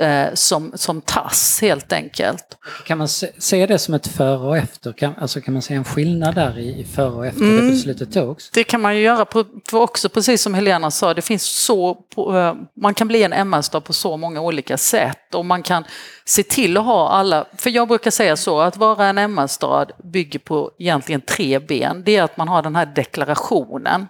eh, 0.01 0.35
som, 0.35 0.73
som 0.75 1.01
tas 1.01 1.59
helt 1.63 1.93
enkelt. 1.93 2.59
Kan 2.87 2.99
man 2.99 3.09
se, 3.09 3.31
se 3.39 3.67
det 3.67 3.79
som 3.79 3.95
ett 3.95 4.07
före 4.07 4.49
och 4.49 4.57
efter? 4.57 4.93
Kan, 4.93 5.15
alltså 5.19 5.41
kan 5.41 5.55
man 5.55 5.63
se 5.63 5.75
en 5.75 5.85
skillnad 5.85 6.35
där 6.35 6.59
i, 6.59 6.81
i 6.81 6.85
före 6.85 7.15
och 7.15 7.27
efter 7.27 7.43
mm, 7.43 7.57
det 7.67 7.73
beslutet 7.73 8.13
togs? 8.13 8.51
Det 8.51 8.65
kan 8.65 8.81
man 8.81 8.97
ju 8.97 9.03
göra, 9.03 9.25
på, 9.25 9.45
också 9.73 10.09
precis 10.09 10.43
som 10.43 10.55
Helena 10.55 10.91
sa, 10.91 11.15
det 11.15 11.23
finns 11.23 11.43
så, 11.43 11.95
på, 11.95 12.37
eh, 12.39 12.55
man 12.77 12.95
kan 12.95 13.09
bli 13.09 13.23
en 13.23 13.33
MR-stad 13.33 13.85
på 13.85 13.93
så 13.93 14.17
många 14.17 14.41
olika 14.41 14.77
sätt 14.77 15.35
och 15.35 15.45
man 15.45 15.63
kan 15.63 15.85
se 16.25 16.43
till 16.43 16.77
att 16.77 16.85
ha 16.85 17.09
alla, 17.09 17.45
för 17.57 17.71
jag 17.71 17.89
brukar 17.89 18.11
säga 18.11 18.37
så 18.37 18.61
att 18.61 18.77
vara 18.77 19.07
en 19.07 19.19
MR-stad 19.19 19.93
bygger 20.13 20.39
på 20.39 20.71
egentligen 20.79 21.21
tre 21.21 21.59
ben. 21.59 22.03
Det 22.05 22.17
är 22.17 22.23
att 22.23 22.37
man 22.37 22.49
har 22.49 22.63
den 22.63 22.77
här 22.77 22.87
deklarationen, 22.87 24.07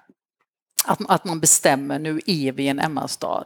att, 0.84 0.98
att 1.08 1.24
man 1.24 1.40
bestämmer 1.40 1.98
nu 1.98 2.20
är 2.26 2.52
vi 2.52 2.68
en 2.68 2.78
MR-stad. 2.78 3.44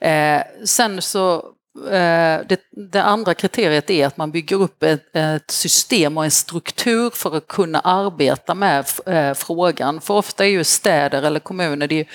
Eh, 0.00 0.42
sen 0.64 1.02
så 1.02 1.54
Eh, 1.86 2.40
det, 2.48 2.60
det, 2.92 3.02
andra 3.02 3.34
kriteriet 3.34 3.90
är 3.90 4.06
att 4.06 4.16
man 4.16 4.30
bygger 4.30 4.56
upp 4.56 4.82
ett, 4.82 5.16
ett, 5.16 5.50
system 5.50 6.18
och 6.18 6.24
en 6.24 6.30
struktur 6.30 7.10
för 7.10 7.36
att 7.36 7.46
kunna 7.46 7.80
arbeta 7.80 8.54
med 8.54 8.84
eh, 9.06 9.34
frågan. 9.34 10.00
För 10.00 10.14
ofta 10.14 10.44
är 10.44 10.50
ju 10.50 10.64
städer 10.64 11.22
eller 11.22 11.40
kommuner, 11.40 11.86
det 11.86 12.00
är, 12.00 12.06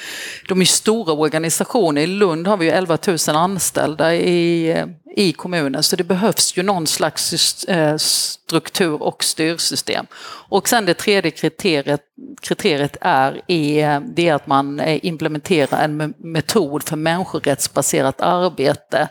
de 0.47 0.61
är 0.61 0.65
stora 0.65 1.13
organisationer. 1.13 2.01
I 2.01 2.07
Lund 2.07 2.47
har 2.47 2.57
vi 2.57 2.65
ju 2.65 2.71
11 2.71 2.97
000 3.07 3.17
anställda 3.35 4.15
i, 4.15 4.71
eh, 4.71 4.85
i 5.15 5.31
kommunen 5.31 5.83
så 5.83 5.95
det 5.95 6.03
behövs 6.03 6.57
ju 6.57 6.63
någon 6.63 6.87
slags 6.87 7.63
eh, 7.63 7.97
struktur 7.97 9.03
och 9.03 9.23
styrsystem. 9.23 10.05
Och 10.49 10.69
sen 10.69 10.85
det 10.85 10.93
tredje 10.93 11.31
kriteriet, 11.31 12.01
kriteriet 12.41 12.97
är, 13.01 13.41
eh, 13.47 13.57
är, 13.77 13.99
det 13.99 14.29
att 14.29 14.47
man 14.47 14.79
eh, 14.79 15.05
implementerar 15.05 15.83
en 15.83 16.13
metod 16.17 16.83
för 16.83 16.95
människorättsbaserat 16.95 18.21
arbete 18.21 19.07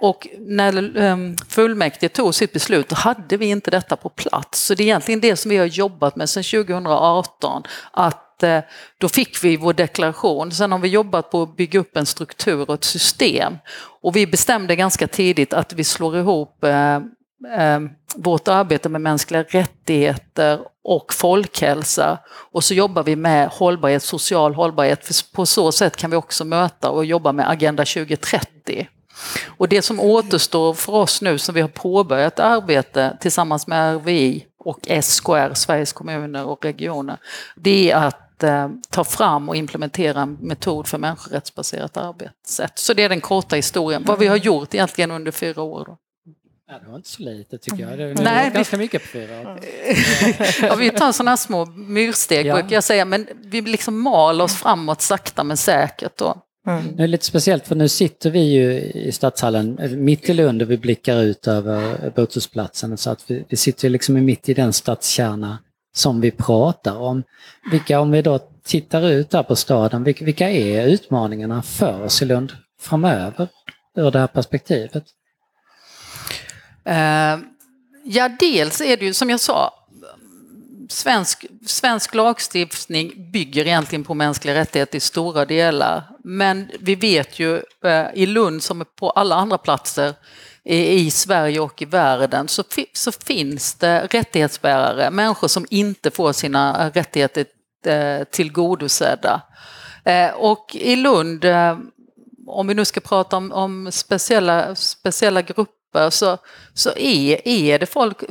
och 0.00 0.28
när 0.38 0.96
ehm, 0.98 1.36
fullmäktige 1.48 2.08
tog 2.08 2.34
sitt 2.34 2.52
beslut, 2.52 2.92
hade 2.92 3.36
vi 3.36 3.46
inte 3.46 3.70
detta 3.70 3.96
på 3.96 4.08
plats. 4.08 4.62
Så 4.64 4.74
det 4.74 4.82
är 4.82 4.84
egentligen 4.84 5.20
det 5.20 5.36
som 5.36 5.50
vi 5.50 5.56
har 5.56 5.66
jobbat 5.66 6.16
med 6.16 6.30
sedan 6.30 6.42
2018, 6.42 7.62
att 7.90 8.27
att 8.38 8.42
eh, 8.42 8.70
då 8.98 9.08
fick 9.08 9.44
vi 9.44 9.56
vår 9.56 9.72
deklaration. 9.72 10.52
Sen 10.52 10.72
har 10.72 10.78
vi 10.78 10.88
jobbat 10.88 11.30
på 11.30 11.42
att 11.42 11.56
bygga 11.56 11.80
upp 11.80 11.96
en 11.96 12.06
struktur 12.06 12.70
och 12.70 12.74
ett 12.74 12.84
system. 12.84 13.58
Och 14.02 14.16
vi 14.16 14.26
bestämde 14.26 14.76
ganska 14.76 15.08
tidigt 15.08 15.52
att 15.52 15.72
vi 15.72 15.84
slår 15.84 16.16
ihop 16.16 16.64
eh, 16.64 16.96
eh, 17.56 17.80
vårt 18.14 18.48
arbete 18.48 18.88
med 18.88 19.00
mänskliga 19.00 19.42
rättigheter 19.42 20.60
och 20.84 21.14
folkhälsa. 21.14 22.18
Och 22.52 22.64
så 22.64 22.74
jobbar 22.74 23.02
vi 23.02 23.16
med 23.16 23.48
hållbarhet, 23.48 24.02
social 24.02 24.54
hållbarhet. 24.54 25.06
För 25.06 25.34
på 25.34 25.46
så 25.46 25.72
sätt 25.72 25.96
kan 25.96 26.10
vi 26.10 26.16
också 26.16 26.44
möta 26.44 26.90
och 26.90 27.04
jobba 27.04 27.32
med 27.32 27.50
Agenda 27.50 27.84
2030. 27.84 28.88
Och 29.46 29.68
det 29.68 29.82
som 29.82 30.00
återstår 30.00 30.74
för 30.74 30.92
oss 30.92 31.22
nu 31.22 31.38
som 31.38 31.54
vi 31.54 31.60
har 31.60 31.68
påbörjat 31.68 32.40
arbete 32.40 33.16
tillsammans 33.20 33.66
med 33.66 33.96
RVI 33.96 34.46
och 34.58 34.78
SKR, 35.02 35.54
Sveriges 35.54 35.92
kommuner 35.92 36.44
och 36.44 36.64
regioner, 36.64 37.16
det 37.56 37.90
är 37.90 37.96
att 37.96 38.27
eh, 38.42 38.68
ta 38.90 39.04
fram 39.04 39.48
och 39.48 39.56
implementera 39.56 40.20
en 40.20 40.32
metod 40.40 40.86
för 40.86 40.98
människorättsbaserat 40.98 41.96
arbetssätt. 41.96 42.78
Så 42.78 42.94
det 42.94 43.02
är 43.02 43.08
den 43.08 43.20
korta 43.20 43.56
historien, 43.56 44.04
vad 44.06 44.18
vi 44.18 44.26
har 44.26 44.36
gjort 44.36 44.74
egentligen 44.74 45.10
under 45.10 45.32
fyra 45.32 45.62
år. 45.62 45.84
Då. 45.84 45.96
Ja, 46.70 46.78
det 46.78 46.90
var 46.90 46.96
inte 46.96 47.08
så 47.08 47.22
lite 47.22 47.58
tycker 47.58 47.78
jag. 47.78 47.98
Det 47.98 48.04
är 48.04 48.14
Nej, 48.14 48.50
ganska 48.50 48.76
vi... 48.76 48.82
mycket 48.82 49.02
på 49.02 49.08
fyra 49.08 49.40
år. 49.40 49.60
ja, 50.62 50.74
vi 50.74 50.90
tar 50.90 51.12
sådana 51.12 51.36
små 51.36 51.64
myrsteg 51.66 52.46
ja. 52.46 52.54
brukar 52.54 52.76
jag 52.76 52.84
säga, 52.84 53.04
men 53.04 53.26
vi 53.44 53.60
liksom 53.60 54.00
mal 54.00 54.40
oss 54.40 54.56
framåt 54.56 55.00
sakta 55.00 55.44
men 55.44 55.56
säkert. 55.56 56.16
Då. 56.16 56.42
Mm. 56.68 56.96
Det 56.96 57.02
är 57.02 57.06
lite 57.06 57.24
speciellt 57.24 57.66
för 57.66 57.74
nu 57.74 57.88
sitter 57.88 58.30
vi 58.30 58.40
ju 58.40 58.80
i 58.80 59.12
stadshallen 59.12 59.78
mitt 60.04 60.28
i 60.28 60.34
Lund 60.34 60.62
och 60.62 60.70
vi 60.70 60.78
blickar 60.78 61.22
ut 61.22 61.46
över 61.46 62.10
Botusplatsen 62.16 62.96
så 62.96 63.10
att 63.10 63.30
vi, 63.30 63.44
vi 63.48 63.56
sitter 63.56 63.88
liksom 63.88 64.24
mitt 64.24 64.48
i 64.48 64.54
den 64.54 64.72
stadskärna 64.72 65.58
som 65.98 66.20
vi 66.20 66.30
pratar 66.30 66.96
om. 66.96 67.22
Vilka, 67.70 68.00
om 68.00 68.10
vi 68.10 68.22
då 68.22 68.38
tittar 68.64 69.08
ut 69.08 69.30
där 69.30 69.42
på 69.42 69.56
staden, 69.56 70.04
vilka, 70.04 70.24
vilka 70.24 70.50
är 70.50 70.86
utmaningarna 70.86 71.62
för 71.62 72.02
oss 72.02 72.22
i 72.22 72.24
Lund 72.24 72.52
framöver 72.80 73.48
ur 73.96 74.10
det 74.10 74.18
här 74.18 74.26
perspektivet? 74.26 75.04
Uh, 76.88 77.44
ja, 78.04 78.28
dels 78.40 78.80
är 78.80 78.96
det 78.96 79.04
ju 79.04 79.14
som 79.14 79.30
jag 79.30 79.40
sa, 79.40 79.74
svensk, 80.88 81.46
svensk 81.66 82.14
lagstiftning 82.14 83.30
bygger 83.32 83.66
egentligen 83.66 84.04
på 84.04 84.14
mänskliga 84.14 84.54
rättigheter 84.54 84.96
i 84.96 85.00
stora 85.00 85.44
delar. 85.44 86.02
Men 86.24 86.70
vi 86.80 86.94
vet 86.94 87.38
ju 87.38 87.54
uh, 87.84 88.06
i 88.14 88.26
Lund 88.26 88.62
som 88.62 88.84
på 88.96 89.10
alla 89.10 89.34
andra 89.34 89.58
platser 89.58 90.14
i 90.70 91.10
Sverige 91.10 91.60
och 91.60 91.82
i 91.82 91.84
världen 91.84 92.48
så, 92.48 92.64
så 92.92 93.12
finns 93.12 93.74
det 93.74 94.06
rättighetsbärare, 94.10 95.10
människor 95.10 95.48
som 95.48 95.66
inte 95.70 96.10
får 96.10 96.32
sina 96.32 96.90
rättigheter 96.90 97.44
eh, 97.86 98.24
tillgodosedda. 98.24 99.40
Eh, 100.04 100.30
och 100.30 100.76
i 100.76 100.96
Lund, 100.96 101.44
eh, 101.44 101.78
om 102.46 102.66
vi 102.66 102.74
nu 102.74 102.84
ska 102.84 103.00
prata 103.00 103.36
om, 103.36 103.52
om 103.52 103.92
speciella, 103.92 104.74
speciella 104.74 105.42
grupper, 105.42 106.10
så, 106.10 106.38
så 106.74 106.90
är, 106.96 107.48
är 107.48 107.78
det 107.78 107.86
folk 107.86 108.22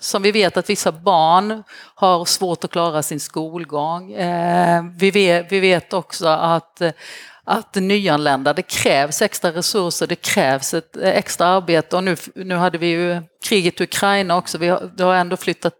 som 0.00 0.22
vi 0.22 0.32
vet 0.32 0.56
att 0.56 0.70
vissa 0.70 0.92
barn 0.92 1.62
har 1.94 2.24
svårt 2.24 2.64
att 2.64 2.70
klara 2.70 3.02
sin 3.02 3.20
skolgång. 3.20 4.14
Vi 4.96 5.10
vet, 5.10 5.52
vi 5.52 5.60
vet 5.60 5.92
också 5.92 6.28
att 6.28 6.82
att 7.50 7.74
nyanlända, 7.74 8.52
det 8.52 8.62
krävs 8.62 9.22
extra 9.22 9.52
resurser, 9.52 10.06
det 10.06 10.16
krävs 10.16 10.74
ett 10.74 10.96
eh, 10.96 11.08
extra 11.08 11.46
arbete. 11.46 11.96
Och 11.96 12.04
nu, 12.04 12.16
nu 12.34 12.54
hade 12.54 12.78
vi 12.78 12.86
ju 12.86 13.22
kriget 13.44 13.80
i 13.80 13.84
Ukraina 13.84 14.36
också, 14.36 14.58
vi 14.58 14.68
har, 14.68 14.90
det 14.96 15.04
har 15.04 15.14
ändå 15.14 15.36
flyttat 15.36 15.74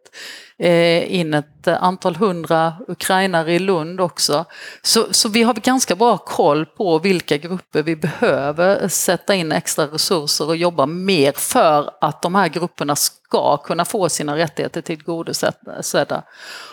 Eh, 0.63 1.15
in 1.15 1.35
ett 1.35 1.67
eh, 1.67 1.83
antal 1.83 2.17
hundra 2.17 2.75
ukrainare 2.89 3.53
i 3.53 3.59
Lund 3.59 4.01
också. 4.01 4.45
Så, 4.83 5.07
så 5.11 5.29
vi 5.29 5.43
har 5.43 5.55
ganska 5.55 5.95
bra 5.95 6.19
koll 6.19 6.67
på 6.67 6.99
vilka 6.99 7.37
grupper 7.37 7.83
vi 7.83 7.97
behöver 7.97 8.89
sätta 8.89 9.35
in 9.35 9.53
extra 9.53 9.87
resurser 9.87 10.49
och 10.49 10.57
jobba 10.57 10.87
mer 10.87 11.33
för 11.33 11.91
att 12.01 12.23
de 12.23 12.35
här 12.35 12.49
grupperna 12.49 12.97
ska 12.97 13.57
kunna 13.57 13.85
få 13.85 14.09
sina 14.09 14.37
rättigheter 14.37 14.81
tillgodosedda. 14.81 16.23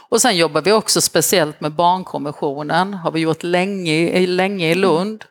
Och 0.09 0.21
sen 0.21 0.37
jobbar 0.37 0.61
vi 0.61 0.71
också 0.71 1.01
speciellt 1.01 1.61
med 1.61 1.71
barnkonventionen, 1.71 2.93
har 2.93 3.11
vi 3.11 3.19
gjort 3.19 3.43
länge, 3.43 4.27
länge 4.27 4.71
i 4.71 4.75
Lund. 4.75 5.23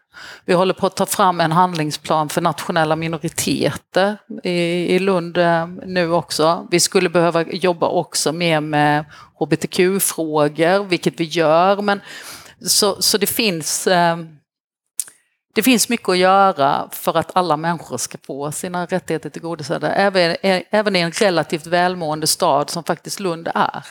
Vi 0.44 0.54
håller 0.54 0.74
på 0.74 0.86
att 0.86 0.96
ta 0.96 1.06
fram 1.06 1.40
en 1.40 1.52
handlingsplan 1.52 2.28
för 2.28 2.40
nationella 2.40 2.96
minoriteter 2.96 4.16
i, 4.42 4.98
Lund 4.98 5.38
eh, 5.38 5.66
nu 5.66 6.12
också. 6.12 6.66
Vi 6.70 6.80
skulle 6.80 7.08
behöva 7.08 7.42
jobba 7.42 7.88
också 7.88 8.32
mer 8.32 8.60
med 8.60 9.04
hbtq-frågor, 9.38 10.84
vilket 10.84 11.20
vi 11.20 11.24
gör. 11.24 11.82
Men, 11.82 12.00
så, 12.66 13.02
så 13.02 13.18
det 13.18 13.26
finns 13.26 13.86
eh, 13.86 14.16
det 15.54 15.62
finns 15.62 15.88
mycket 15.88 16.08
att 16.08 16.18
göra 16.18 16.88
för 16.92 17.16
att 17.16 17.36
alla 17.36 17.56
människor 17.56 17.96
ska 17.96 18.18
få 18.26 18.52
sina 18.52 18.86
rättigheter 18.86 19.30
tillgodosedda, 19.30 19.94
även, 19.94 20.36
eh, 20.42 20.62
även 20.70 20.96
i 20.96 21.00
en 21.00 21.10
relativt 21.10 21.66
välmående 21.66 22.26
stad 22.26 22.70
som 22.70 22.84
faktiskt 22.84 23.20
Lund 23.20 23.48
är. 23.54 23.84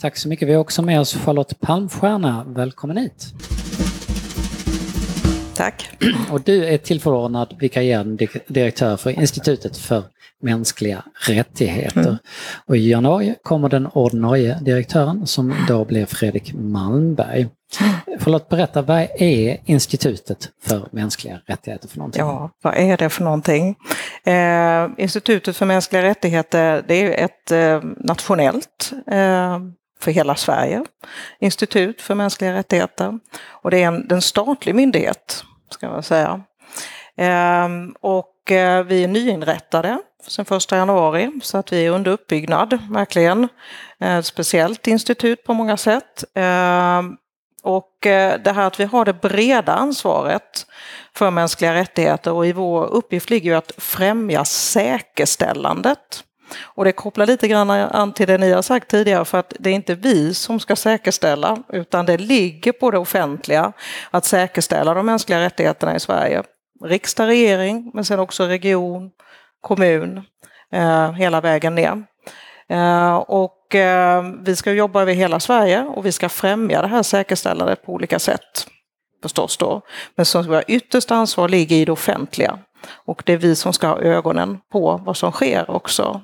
Tack 0.00 0.16
så 0.16 0.28
mycket. 0.28 0.48
Vi 0.48 0.52
har 0.52 0.60
också 0.60 0.82
med 0.82 1.00
oss 1.00 1.14
Charlotte 1.14 1.60
Palmstierna. 1.60 2.44
Välkommen 2.48 2.96
hit. 2.96 3.34
Tack. 5.62 5.90
Och 6.30 6.40
du 6.40 6.64
är 6.64 6.78
tillförordnad 6.78 7.56
vikarierande 7.58 8.26
direktör 8.46 8.96
för 8.96 9.10
Institutet 9.10 9.76
för 9.76 10.04
mänskliga 10.40 11.04
rättigheter. 11.26 12.00
Mm. 12.00 12.16
Och 12.66 12.76
i 12.76 12.90
januari 12.90 13.34
kommer 13.42 13.68
den 13.68 13.86
ordinarie 13.86 14.58
direktören 14.62 15.26
som 15.26 15.54
då 15.68 15.84
blir 15.84 16.06
Fredrik 16.06 16.54
Malmberg. 16.54 17.48
Förlåt, 18.18 18.48
berätta, 18.48 18.82
vad 18.82 19.06
är 19.18 19.60
Institutet 19.64 20.50
för 20.62 20.88
mänskliga 20.92 21.40
rättigheter 21.46 21.88
för 21.88 21.98
någonting? 21.98 22.20
Ja, 22.20 22.50
vad 22.62 22.74
är 22.76 22.96
det 22.96 23.08
för 23.08 23.24
någonting? 23.24 23.76
Eh, 24.24 24.88
Institutet 24.98 25.56
för 25.56 25.66
mänskliga 25.66 26.02
rättigheter, 26.02 26.84
det 26.88 26.94
är 26.94 27.24
ett 27.24 27.50
eh, 27.50 27.90
nationellt 27.96 28.92
eh, 29.06 29.58
för 30.00 30.10
hela 30.10 30.34
Sverige. 30.34 30.84
Institut 31.40 32.02
för 32.02 32.14
mänskliga 32.14 32.54
rättigheter. 32.54 33.18
Och 33.48 33.70
det 33.70 33.82
är 33.82 33.86
en, 33.86 34.06
en 34.10 34.22
statlig 34.22 34.74
myndighet, 34.74 35.44
ska 35.72 35.86
jag 35.86 36.04
säga. 36.04 36.42
Ehm, 37.16 37.94
och 38.00 38.52
eh, 38.52 38.84
vi 38.84 39.04
är 39.04 39.08
nyinrättade 39.08 39.98
sen 40.28 40.44
1 40.50 40.72
januari 40.72 41.30
så 41.42 41.58
att 41.58 41.72
vi 41.72 41.86
är 41.86 41.90
under 41.90 42.10
uppbyggnad, 42.10 42.78
verkligen. 42.90 43.48
Eh, 44.00 44.16
ett 44.16 44.26
speciellt 44.26 44.86
institut 44.86 45.44
på 45.44 45.54
många 45.54 45.76
sätt. 45.76 46.24
Ehm, 46.34 47.16
och 47.62 48.06
eh, 48.06 48.40
det 48.44 48.52
här 48.52 48.66
att 48.66 48.80
vi 48.80 48.84
har 48.84 49.04
det 49.04 49.12
breda 49.12 49.72
ansvaret 49.72 50.66
för 51.14 51.30
mänskliga 51.30 51.74
rättigheter 51.74 52.32
och 52.32 52.46
i 52.46 52.52
vår 52.52 52.86
uppgift 52.86 53.30
ligger 53.30 53.50
ju 53.50 53.56
att 53.56 53.72
främja 53.78 54.44
säkerställandet 54.44 56.24
och 56.60 56.84
det 56.84 56.92
kopplar 56.92 57.26
lite 57.26 57.48
grann 57.48 57.70
an 57.70 58.12
till 58.12 58.26
det 58.26 58.38
ni 58.38 58.52
har 58.52 58.62
sagt 58.62 58.88
tidigare 58.88 59.24
för 59.24 59.38
att 59.38 59.54
det 59.58 59.70
är 59.70 59.74
inte 59.74 59.94
vi 59.94 60.34
som 60.34 60.60
ska 60.60 60.76
säkerställa 60.76 61.58
utan 61.68 62.06
det 62.06 62.16
ligger 62.16 62.72
på 62.72 62.90
det 62.90 62.98
offentliga 62.98 63.72
att 64.10 64.24
säkerställa 64.24 64.94
de 64.94 65.06
mänskliga 65.06 65.40
rättigheterna 65.40 65.96
i 65.96 66.00
Sverige. 66.00 66.42
Riksdag, 66.84 67.26
regering 67.26 67.90
men 67.94 68.04
sen 68.04 68.18
också 68.18 68.44
region, 68.44 69.10
kommun, 69.60 70.22
eh, 70.72 71.12
hela 71.12 71.40
vägen 71.40 71.74
ner. 71.74 72.04
Eh, 72.68 73.14
och 73.14 73.74
eh, 73.74 74.24
vi 74.40 74.56
ska 74.56 74.72
jobba 74.72 75.02
över 75.02 75.12
hela 75.12 75.40
Sverige 75.40 75.82
och 75.82 76.06
vi 76.06 76.12
ska 76.12 76.28
främja 76.28 76.82
det 76.82 76.88
här 76.88 77.02
säkerställandet 77.02 77.86
på 77.86 77.92
olika 77.92 78.18
sätt 78.18 78.66
förstås 79.22 79.56
då. 79.56 79.82
Men 80.14 80.26
som 80.26 80.46
våra 80.46 80.62
yttersta 80.62 81.14
ansvar 81.14 81.48
ligger 81.48 81.76
i 81.76 81.84
det 81.84 81.92
offentliga. 81.92 82.58
Och 83.04 83.22
det 83.26 83.32
är 83.32 83.36
vi 83.36 83.56
som 83.56 83.72
ska 83.72 83.86
ha 83.86 83.98
ögonen 83.98 84.58
på 84.72 85.00
vad 85.04 85.16
som 85.16 85.32
sker 85.32 85.70
också. 85.70 86.20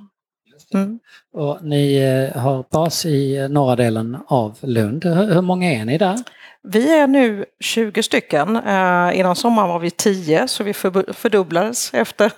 Mm. 0.75 0.99
Och 1.33 1.59
ni 1.63 1.97
eh, 1.97 2.41
har 2.43 2.65
bas 2.71 3.07
i 3.07 3.49
norra 3.51 3.77
delen 3.77 4.17
av 4.27 4.59
Lund. 4.61 5.05
Hur 5.05 5.41
många 5.41 5.73
är 5.73 5.85
ni 5.85 5.99
där? 5.99 6.19
Vi 6.63 6.99
är 6.99 7.07
nu 7.07 7.45
20 7.61 8.03
stycken. 8.03 8.57
Eh, 8.57 9.19
innan 9.19 9.37
sommaren 9.37 9.69
var 9.69 9.79
vi 9.79 9.91
10 9.91 10.49
så 10.49 10.65
vi 10.65 10.75
fördubblades 11.13 11.95
efter 11.95 12.33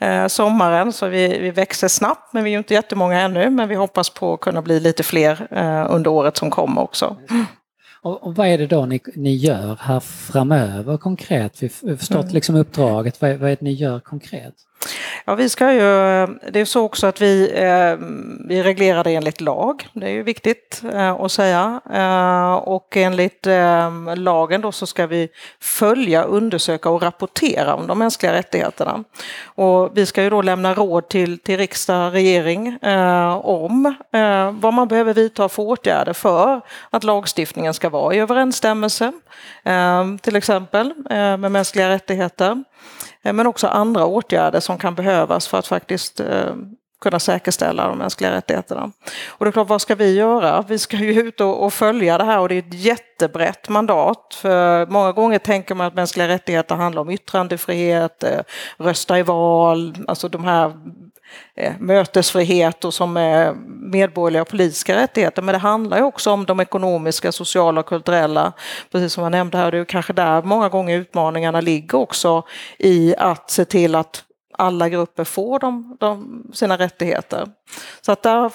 eh, 0.00 0.26
sommaren. 0.26 0.92
Så 0.92 1.08
vi, 1.08 1.38
vi 1.38 1.50
växer 1.50 1.88
snabbt 1.88 2.32
men 2.32 2.44
vi 2.44 2.54
är 2.54 2.58
inte 2.58 2.74
jättemånga 2.74 3.20
ännu. 3.20 3.50
Men 3.50 3.68
vi 3.68 3.74
hoppas 3.74 4.10
på 4.10 4.34
att 4.34 4.40
kunna 4.40 4.62
bli 4.62 4.80
lite 4.80 5.02
fler 5.02 5.46
under 5.90 6.10
året 6.10 6.36
som 6.36 6.50
kommer 6.50 6.82
också. 6.82 7.16
Och, 8.02 8.22
och 8.22 8.34
vad 8.34 8.46
är 8.46 8.58
det 8.58 8.66
då 8.66 8.86
ni, 8.86 9.00
ni 9.14 9.34
gör 9.34 9.78
här 9.80 10.00
framöver 10.00 10.96
konkret? 10.96 11.62
Vi 11.62 11.70
har 11.88 11.96
förstått 11.96 12.22
mm. 12.22 12.34
liksom 12.34 12.56
uppdraget. 12.56 13.20
Vad, 13.20 13.36
vad 13.36 13.50
är 13.50 13.56
det 13.56 13.64
ni 13.64 13.72
gör 13.72 14.00
konkret? 14.00 14.54
Ja, 15.24 15.34
vi 15.34 15.48
ska 15.48 15.72
ju, 15.72 15.78
det 16.50 16.60
är 16.60 16.64
så 16.64 16.84
också 16.84 17.06
att 17.06 17.20
vi, 17.20 17.50
eh, 17.54 18.06
vi 18.48 18.62
reglerar 18.62 19.04
det 19.04 19.14
enligt 19.14 19.40
lag. 19.40 19.88
Det 19.92 20.06
är 20.06 20.10
ju 20.10 20.22
viktigt 20.22 20.82
eh, 20.92 21.10
att 21.10 21.32
säga. 21.32 21.80
Eh, 21.94 22.54
och 22.54 22.96
enligt 22.96 23.46
eh, 23.46 24.16
lagen 24.16 24.60
då 24.60 24.72
så 24.72 24.86
ska 24.86 25.06
vi 25.06 25.28
följa, 25.60 26.22
undersöka 26.22 26.90
och 26.90 27.02
rapportera 27.02 27.74
om 27.74 27.86
de 27.86 27.98
mänskliga 27.98 28.32
rättigheterna. 28.32 29.04
Och 29.44 29.98
vi 29.98 30.06
ska 30.06 30.22
ju 30.22 30.30
då 30.30 30.42
lämna 30.42 30.74
råd 30.74 31.08
till, 31.08 31.38
till 31.38 31.56
riksdag, 31.56 32.14
regering 32.14 32.78
eh, 32.82 33.36
om 33.36 33.94
eh, 34.12 34.50
vad 34.52 34.74
man 34.74 34.88
behöver 34.88 35.14
vidta 35.14 35.48
för 35.48 35.62
åtgärder 35.62 36.12
för 36.12 36.60
att 36.90 37.04
lagstiftningen 37.04 37.74
ska 37.74 37.88
vara 37.88 38.14
i 38.14 38.18
överensstämmelse, 38.18 39.12
till 40.20 40.36
exempel 40.36 40.94
med 41.38 41.52
mänskliga 41.52 41.88
rättigheter. 41.88 42.64
Eh, 43.24 43.32
men 43.32 43.46
också 43.46 43.66
andra 43.66 44.06
åtgärder 44.06 44.60
som 44.60 44.78
kan 44.78 44.94
behövas 44.94 45.48
för 45.48 45.58
att 45.58 45.66
faktiskt 45.66 46.20
eh, 46.20 46.54
kunna 47.00 47.18
säkerställa 47.18 47.88
de 47.88 47.98
mänskliga 47.98 48.32
rättigheterna. 48.32 48.90
Och 49.28 49.44
det 49.44 49.48
är 49.48 49.52
klart, 49.52 49.68
vad 49.68 49.80
ska 49.80 49.94
vi 49.94 50.14
göra? 50.14 50.64
Vi 50.68 50.78
ska 50.78 50.96
ju 50.96 51.20
ut 51.20 51.40
och, 51.40 51.64
och 51.64 51.72
följa 51.72 52.18
det 52.18 52.24
här 52.24 52.38
och 52.40 52.48
det 52.48 52.54
är 52.54 52.58
ett 52.58 52.74
jättebrett 52.74 53.68
mandat. 53.68 54.34
För 54.34 54.86
många 54.86 55.12
gånger 55.12 55.38
tänker 55.38 55.74
man 55.74 55.86
att 55.86 55.94
mänskliga 55.94 56.28
rättigheter 56.28 56.74
handlar 56.74 57.02
om 57.02 57.10
yttrandefrihet, 57.10 58.24
eh, 58.24 58.40
rösta 58.78 59.18
i 59.18 59.22
val, 59.22 59.96
alltså 60.08 60.28
de 60.28 60.44
här 60.44 60.72
Eh, 61.54 61.72
mötesfrihet 61.78 62.84
och 62.84 62.94
som 62.94 63.16
är 63.16 63.54
medborgerliga 63.90 64.42
och 64.42 64.48
politiska 64.48 64.96
rättigheter. 64.96 65.42
Men 65.42 65.52
det 65.52 65.58
handlar 65.58 65.96
ju 65.96 66.02
också 66.02 66.30
om 66.30 66.44
de 66.44 66.60
ekonomiska, 66.60 67.32
sociala 67.32 67.80
och 67.80 67.86
kulturella, 67.86 68.52
precis 68.92 69.12
som 69.12 69.22
jag 69.22 69.30
nämnde 69.30 69.58
här, 69.58 69.72
det 69.72 69.78
är 69.78 69.84
kanske 69.84 70.12
där 70.12 70.42
många 70.42 70.68
gånger 70.68 70.98
utmaningarna 70.98 71.60
ligger 71.60 71.98
också 71.98 72.42
i 72.78 73.14
att 73.18 73.50
se 73.50 73.64
till 73.64 73.94
att 73.94 74.24
alla 74.58 74.88
grupper 74.88 75.24
får 75.24 75.58
de, 75.58 75.96
de, 76.00 76.42
sina 76.52 76.76
rättigheter. 76.76 77.48
Så 78.00 78.12
att 78.12 78.22
där, 78.22 78.50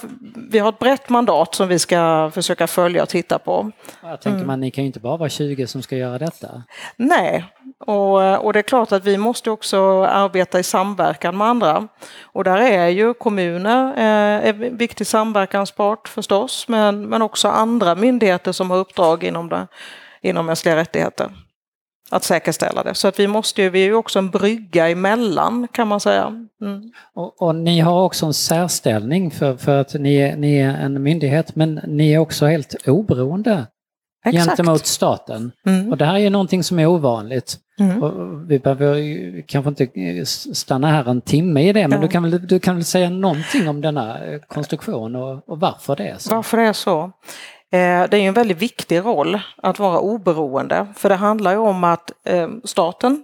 vi 0.51 0.60
har 0.60 0.70
ett 0.70 0.79
brett 0.79 1.10
mandat 1.10 1.56
som 1.56 1.68
vi 1.68 1.79
ska 1.79 2.32
försöka 2.34 2.68
följa 2.68 3.03
och 3.03 3.10
titta 3.10 3.39
på. 3.39 3.72
Jag 4.01 4.22
tänker 4.22 4.36
mm. 4.36 4.48
man, 4.48 4.60
ni 4.60 4.72
kan 4.72 4.84
ju 4.84 4.88
inte 4.88 5.00
bara 5.00 5.18
vara 5.18 5.29
20 5.29 5.68
som 5.68 5.82
ska 5.82 5.98
göra 5.98 6.18
detta. 6.18 6.63
Nej, 6.96 7.46
och, 7.79 8.46
och 8.46 8.53
det 8.53 8.60
är 8.60 8.63
klart 8.63 8.91
att 8.91 9.06
vi 9.06 9.18
måste 9.18 9.51
också 9.51 10.03
arbeta 10.03 10.60
i 10.60 10.63
samverkan 10.63 11.38
med 11.38 11.48
andra. 11.48 11.88
Och 12.22 12.44
där 12.44 12.58
är 12.58 12.88
ju 12.88 13.13
kommuner 13.13 13.94
eh, 13.98 14.50
en 14.50 14.77
viktig 14.77 15.08
samverkanspart 15.08 16.08
förstås, 16.08 16.68
men, 16.68 17.06
men 17.06 17.22
också 17.22 17.48
andra 17.48 17.96
myndigheter 17.96 18.51
som 18.51 18.72
har 18.72 18.77
uppdrag 18.77 19.24
inom, 19.24 19.50
det, 19.50 19.68
inom 20.22 20.46
mänskliga 20.46 20.75
rättigheter 20.75 21.29
att 22.09 22.23
säkerställa 22.23 22.83
det. 22.83 22.95
Så 22.95 23.07
att 23.07 23.19
vi 23.19 23.27
måste 23.27 23.61
ju, 23.61 23.69
vi 23.69 23.81
är 23.81 23.85
ju 23.85 23.93
också 23.93 24.19
en 24.19 24.29
brygga 24.29 24.89
emellan 24.89 25.67
kan 25.71 25.87
man 25.87 25.99
säga. 25.99 26.47
Mm. 26.61 26.91
Och, 27.15 27.41
och, 27.41 27.55
ni 27.55 27.79
har 27.79 28.03
också 28.03 28.25
en 28.25 28.33
särställning 28.33 29.31
för, 29.31 29.57
för 29.57 29.81
att 29.81 29.93
ni 29.93 30.15
är, 30.15 30.37
ni 30.37 30.57
är 30.57 30.69
en 30.69 31.03
myndighet 31.03 31.55
men 31.55 31.79
ni 31.87 32.13
är 32.13 32.17
också 32.17 32.45
helt 32.45 32.87
oberoende 32.87 33.67
Exakt. 34.25 34.47
gentemot 34.47 34.85
staten. 34.85 35.51
Mm. 35.65 35.91
Och 35.91 35.97
det 35.97 36.05
här 36.05 36.13
är 36.13 36.19
ju 36.19 36.29
någonting 36.29 36.63
som 36.63 36.79
är 36.79 36.85
ovanligt. 36.85 37.57
Mm. 37.79 38.47
Vi 38.47 38.59
behöver 38.59 39.41
kanske 39.47 39.69
inte 39.69 40.25
stanna 40.55 40.87
här 40.87 41.09
en 41.09 41.21
timme 41.21 41.69
i 41.69 41.73
det, 41.73 41.87
men 41.87 42.01
ja. 42.01 42.01
du, 42.01 42.07
kan 42.07 42.23
väl, 42.23 42.47
du 42.47 42.59
kan 42.59 42.75
väl 42.75 42.85
säga 42.85 43.09
någonting 43.09 43.69
om 43.69 43.81
denna 43.81 44.17
konstruktion 44.47 45.15
och, 45.15 45.49
och 45.49 45.59
varför 45.59 45.95
det 45.95 46.07
är 46.07 46.17
så? 46.17 46.35
Varför 46.35 46.57
det 46.57 46.63
är 46.63 46.73
så? 46.73 47.11
Eh, 47.71 48.09
det 48.09 48.17
är 48.17 48.27
en 48.27 48.33
väldigt 48.33 48.57
viktig 48.57 48.99
roll 48.99 49.39
att 49.57 49.79
vara 49.79 49.99
oberoende, 49.99 50.88
för 50.95 51.09
det 51.09 51.15
handlar 51.15 51.51
ju 51.51 51.57
om 51.57 51.83
att 51.83 52.11
eh, 52.23 52.49
staten 52.63 53.23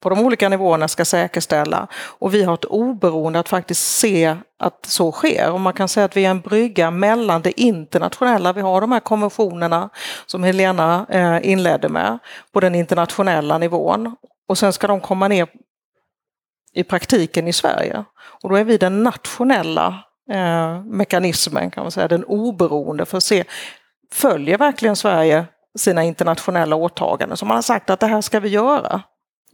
på 0.00 0.08
de 0.08 0.20
olika 0.20 0.48
nivåerna 0.48 0.88
ska 0.88 1.04
säkerställa 1.04 1.86
och 1.94 2.34
vi 2.34 2.42
har 2.42 2.54
ett 2.54 2.64
oberoende 2.64 3.38
att 3.38 3.48
faktiskt 3.48 3.98
se 3.98 4.36
att 4.58 4.86
så 4.86 5.12
sker. 5.12 5.52
Och 5.52 5.60
man 5.60 5.72
kan 5.72 5.88
säga 5.88 6.04
att 6.04 6.16
vi 6.16 6.24
är 6.24 6.30
en 6.30 6.40
brygga 6.40 6.90
mellan 6.90 7.42
det 7.42 7.60
internationella, 7.60 8.52
vi 8.52 8.60
har 8.60 8.80
de 8.80 8.92
här 8.92 9.00
konventionerna 9.00 9.90
som 10.26 10.42
Helena 10.42 11.06
eh, 11.08 11.50
inledde 11.50 11.88
med, 11.88 12.18
på 12.52 12.60
den 12.60 12.74
internationella 12.74 13.58
nivån 13.58 14.16
och 14.48 14.58
sen 14.58 14.72
ska 14.72 14.86
de 14.86 15.00
komma 15.00 15.28
ner 15.28 15.48
i 16.72 16.84
praktiken 16.84 17.48
i 17.48 17.52
Sverige. 17.52 18.04
Och 18.42 18.48
då 18.48 18.56
är 18.56 18.64
vi 18.64 18.78
den 18.78 19.02
nationella 19.02 20.04
eh, 20.30 20.84
mekanismen, 20.84 21.70
kan 21.70 21.84
man 21.84 21.90
säga, 21.90 22.08
den 22.08 22.24
oberoende 22.24 23.04
för 23.06 23.16
att 23.16 23.24
se, 23.24 23.44
följer 24.12 24.58
verkligen 24.58 24.96
Sverige 24.96 25.44
sina 25.78 26.04
internationella 26.04 26.76
åtaganden 26.76 27.36
som 27.36 27.48
man 27.48 27.56
har 27.56 27.62
sagt 27.62 27.90
att 27.90 28.00
det 28.00 28.06
här 28.06 28.20
ska 28.20 28.40
vi 28.40 28.48
göra? 28.48 29.02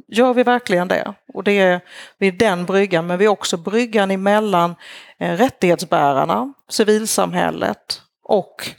Gör 0.08 0.34
vi 0.34 0.42
verkligen 0.42 0.88
det? 0.88 1.14
Och 1.34 1.44
det 1.44 1.58
är 1.58 1.80
vid 2.18 2.38
den 2.38 2.64
bryggan, 2.64 3.06
men 3.06 3.18
vi 3.18 3.24
är 3.24 3.28
också 3.28 3.56
bryggan 3.56 4.10
emellan 4.10 4.74
eh, 5.18 5.36
rättighetsbärarna, 5.36 6.52
civilsamhället 6.68 8.02
och 8.24 8.70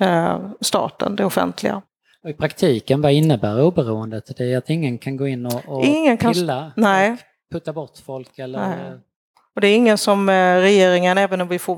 eh, 0.00 0.50
staten, 0.60 1.16
det 1.16 1.24
offentliga. 1.24 1.82
Och 2.22 2.30
I 2.30 2.34
praktiken, 2.34 3.02
vad 3.02 3.12
innebär 3.12 3.62
oberoendet? 3.62 4.36
Det 4.36 4.52
är 4.52 4.58
att 4.58 4.70
ingen 4.70 4.98
kan 4.98 5.16
gå 5.16 5.28
in 5.28 5.46
och, 5.46 5.62
och 5.66 5.84
ingen 5.84 6.16
kan, 6.16 6.32
pilla? 6.32 6.72
Nej. 6.76 7.16
Putta 7.52 7.72
bort 7.72 7.98
folk 8.06 8.38
eller? 8.38 8.68
Nej. 8.68 9.00
Och 9.54 9.60
det 9.60 9.68
är 9.68 9.76
ingen 9.76 9.98
som 9.98 10.28
eh, 10.28 10.56
regeringen, 10.56 11.18
även 11.18 11.40
om 11.40 11.48
vi 11.48 11.58
får 11.58 11.76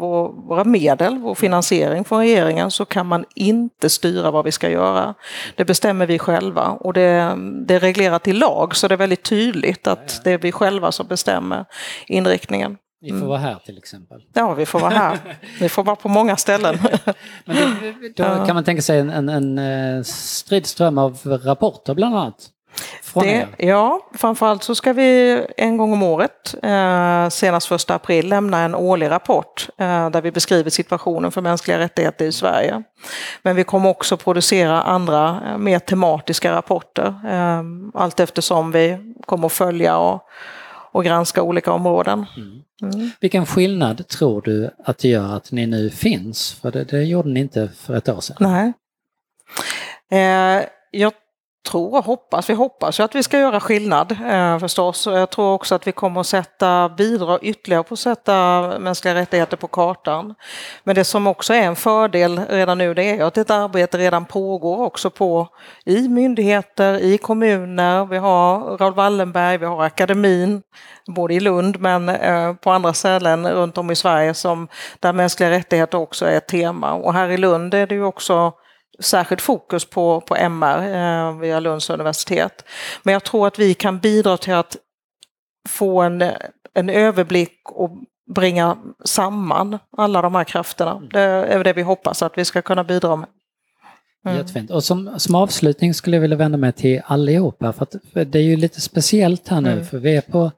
våra 0.49 0.65
medel, 0.65 1.19
vår 1.19 1.35
finansiering 1.35 2.05
från 2.05 2.19
regeringen, 2.19 2.71
så 2.71 2.85
kan 2.85 3.07
man 3.07 3.25
inte 3.35 3.91
styra 3.91 4.31
vad 4.31 4.45
vi 4.45 4.53
ska 4.53 4.71
göra. 4.71 5.15
Det 5.57 5.65
bestämmer 5.65 6.07
vi 6.07 6.19
själva 6.19 6.69
och 6.71 6.93
det, 6.93 7.37
det 7.67 7.75
är 7.75 7.81
reglerat 7.81 8.29
i 8.29 8.33
lag 8.33 8.77
så 8.77 8.89
det 8.89 8.95
är 8.95 8.97
väldigt 8.97 9.23
tydligt 9.23 9.87
att 9.87 10.25
det 10.25 10.33
är 10.33 10.39
vi 10.39 10.53
själva 10.53 10.93
som 10.93 11.07
bestämmer 11.07 11.65
inriktningen. 12.07 12.77
Vi 13.01 13.11
får 13.11 13.17
mm. 13.17 13.29
vara 13.29 13.39
här 13.39 13.57
till 13.67 13.79
exempel. 13.79 14.21
Ja, 14.35 14.55
vi 14.55 14.67
får 14.67 14.81
vara 14.81 14.91
här. 14.91 15.19
Vi 15.61 15.69
får 15.69 15.85
vara 15.85 15.97
på 15.97 16.09
många 16.09 16.37
ställen. 16.37 16.79
Men 17.45 17.57
då, 18.17 18.23
då 18.23 18.47
kan 18.47 18.55
man 18.55 18.65
tänka 18.65 18.83
sig 18.83 18.99
en, 18.99 19.11
en, 19.11 19.29
en 19.29 19.59
eh, 19.59 20.03
stridström 20.03 20.99
av 20.99 21.19
rapporter 21.25 21.95
bland 21.95 22.17
annat? 22.17 22.51
Det, 23.15 23.47
ja, 23.59 24.01
framförallt 24.15 24.63
så 24.63 24.75
ska 24.75 24.93
vi 24.93 25.43
en 25.57 25.77
gång 25.77 25.93
om 25.93 26.03
året, 26.03 26.55
eh, 26.63 27.29
senast 27.29 27.67
första 27.67 27.95
april, 27.95 28.29
lämna 28.29 28.61
en 28.61 28.75
årlig 28.75 29.11
rapport 29.11 29.69
eh, 29.79 30.11
där 30.11 30.23
vi 30.23 30.33
beskriver 30.33 30.71
situationen 30.71 31.33
för 31.33 31.41
mänskliga 31.41 31.79
rättigheter 31.79 32.25
i 32.25 32.33
Sverige. 32.33 32.83
Men 33.43 33.57
vi 33.57 33.65
kommer 33.65 33.89
också 33.89 34.17
producera 34.17 34.83
andra 34.83 35.43
eh, 35.47 35.59
mer 35.59 35.79
tematiska 35.79 36.53
rapporter 36.53 37.15
eh, 37.29 37.63
allt 37.95 38.21
eftersom 38.21 38.73
vi 38.73 39.15
kommer 39.27 39.47
att 39.47 39.53
följa 39.53 39.99
och, 39.99 40.23
och 40.93 41.05
granska 41.05 41.43
olika 41.43 41.73
områden. 41.73 42.27
Mm. 42.37 42.63
Mm. 42.83 43.11
Vilken 43.21 43.47
skillnad 43.47 44.09
tror 44.09 44.43
du 44.43 44.71
att 44.85 44.99
det 44.99 45.09
gör 45.09 45.37
att 45.37 45.53
ni 45.53 45.67
nu 45.67 45.91
finns? 45.91 46.53
För 46.53 46.71
det, 46.71 46.85
det 46.85 47.03
gjorde 47.05 47.29
ni 47.29 47.41
inte 47.41 47.69
för 47.77 47.97
ett 47.97 48.09
år 48.09 48.21
sedan. 48.21 48.37
Nej. 48.41 48.73
Eh, 50.11 50.65
jag 50.91 51.13
tror 51.67 51.95
och 51.95 52.05
hoppas, 52.05 52.51
vi 52.51 52.55
hoppas 52.55 53.01
ju 53.01 53.05
att 53.05 53.15
vi 53.15 53.23
ska 53.23 53.39
göra 53.39 53.61
skillnad 53.61 54.17
eh, 54.27 54.59
förstås. 54.59 55.07
Jag 55.07 55.31
tror 55.31 55.53
också 55.53 55.75
att 55.75 55.87
vi 55.87 55.93
kommer 55.93 56.21
att 56.21 56.27
sätta, 56.27 56.89
bidra 56.89 57.39
ytterligare 57.39 57.83
på 57.83 57.95
att 57.95 58.01
sätta 58.01 58.63
mänskliga 58.79 59.15
rättigheter 59.15 59.57
på 59.57 59.69
kartan. 59.69 60.35
Men 60.85 60.95
det 60.95 61.05
som 61.05 61.27
också 61.27 61.55
är 61.55 61.63
en 61.63 61.77
fördel 61.77 62.41
redan 62.49 62.79
nu 62.79 62.95
det 62.95 63.05
är 63.05 63.25
att 63.25 63.39
ett 63.39 63.51
arbete 63.51 63.99
redan 63.99 64.25
pågår 64.25 64.79
också 64.79 65.11
på 65.11 65.49
i 65.85 66.09
myndigheter, 66.09 66.95
i 66.95 67.19
kommuner. 67.19 68.05
Vi 68.05 68.17
har 68.17 68.61
Raoul 68.79 68.95
Wallenberg, 68.95 69.59
vi 69.59 69.67
har 69.67 69.85
akademin, 69.85 70.63
både 71.07 71.35
i 71.35 71.41
Lund 71.41 71.81
men 71.81 72.09
eh, 72.09 72.55
på 72.55 72.71
andra 72.71 72.93
ställen 72.93 73.49
runt 73.49 73.79
om 73.79 73.91
i 73.91 73.97
Sverige 73.97 74.35
som, 74.35 74.69
där 75.01 75.13
mänskliga 75.13 75.51
rättigheter 75.51 75.99
också 75.99 76.27
är 76.27 76.37
ett 76.37 76.49
tema. 76.49 76.93
Och 76.93 77.15
här 77.15 77.29
i 77.29 77.37
Lund 77.37 77.75
är 77.75 77.87
det 77.87 77.95
ju 77.95 78.05
också 78.05 78.53
särskilt 79.01 79.43
fokus 79.43 79.85
på, 79.85 80.21
på 80.21 80.37
MR 80.37 80.79
eh, 80.79 81.39
via 81.39 81.61
Lunds 81.61 81.91
universitet. 81.91 82.65
Men 83.03 83.13
jag 83.13 83.25
tror 83.25 83.47
att 83.47 83.59
vi 83.59 83.75
kan 83.75 83.99
bidra 83.99 84.37
till 84.37 84.55
att 84.55 84.77
få 85.69 86.03
en, 86.03 86.25
en 86.75 86.91
överblick 86.91 87.61
och 87.65 87.91
bringa 88.35 88.77
samman 89.05 89.79
alla 89.97 90.23
de 90.23 90.35
här 90.35 90.45
krafterna. 90.45 91.03
Det 91.11 91.21
är 91.21 91.65
det 91.65 91.73
vi 91.73 91.83
hoppas 91.83 92.23
att 92.23 92.39
vi 92.39 92.45
ska 92.45 92.63
kunna 92.63 92.85
bidra 92.85 93.17
med. 93.17 93.29
Mm. 94.27 94.39
Jättefint. 94.39 94.71
Och 94.71 94.85
som, 94.85 95.21
som 95.21 95.35
avslutning 95.35 95.95
skulle 95.95 96.17
jag 96.17 96.21
vilja 96.21 96.37
vända 96.37 96.59
mig 96.59 96.73
till 96.73 97.03
allihopa 97.05 97.73
för, 97.73 97.83
att, 97.83 97.95
för 98.13 98.25
det 98.25 98.39
är 98.39 98.43
ju 98.43 98.57
lite 98.57 98.81
speciellt 98.81 99.49
här 99.49 99.61
nu 99.61 99.73
mm. 99.73 99.87
för 99.87 99.99
vi 99.99 100.17
är 100.17 100.21
på 100.21 100.53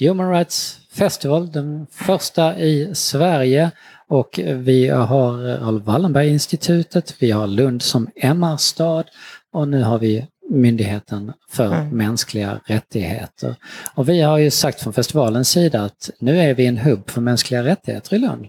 Human 0.00 0.30
Rights 0.30 0.78
Festival, 0.92 1.52
den 1.52 1.86
första 1.90 2.58
i 2.58 2.94
Sverige 2.94 3.70
och 4.08 4.40
vi 4.42 4.88
har 4.88 5.32
Raoul 5.58 5.82
Wallenberg-institutet, 5.82 7.14
vi 7.18 7.30
har 7.30 7.46
Lund 7.46 7.82
som 7.82 8.08
MR-stad 8.16 9.04
och 9.52 9.68
nu 9.68 9.82
har 9.82 9.98
vi 9.98 10.26
Myndigheten 10.50 11.32
för 11.50 11.66
mm. 11.66 11.88
mänskliga 11.88 12.60
rättigheter. 12.64 13.56
Och 13.94 14.08
vi 14.08 14.20
har 14.20 14.38
ju 14.38 14.50
sagt 14.50 14.82
från 14.82 14.92
festivalens 14.92 15.50
sida 15.50 15.82
att 15.82 16.10
nu 16.18 16.38
är 16.40 16.54
vi 16.54 16.66
en 16.66 16.78
hubb 16.78 17.10
för 17.10 17.20
mänskliga 17.20 17.64
rättigheter 17.64 18.16
i 18.16 18.18
Lund. 18.18 18.46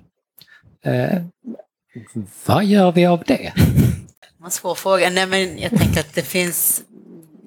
Eh, 0.85 1.21
vad 2.45 2.65
gör 2.65 2.91
vi 2.91 3.05
av 3.05 3.23
det? 3.27 3.53
En 4.43 4.51
svår 4.51 4.75
fråga. 4.75 5.09
Nej, 5.09 5.27
men 5.27 5.57
jag 5.57 5.71
tänker 5.71 5.99
att 5.99 6.13
det 6.13 6.21
finns, 6.21 6.81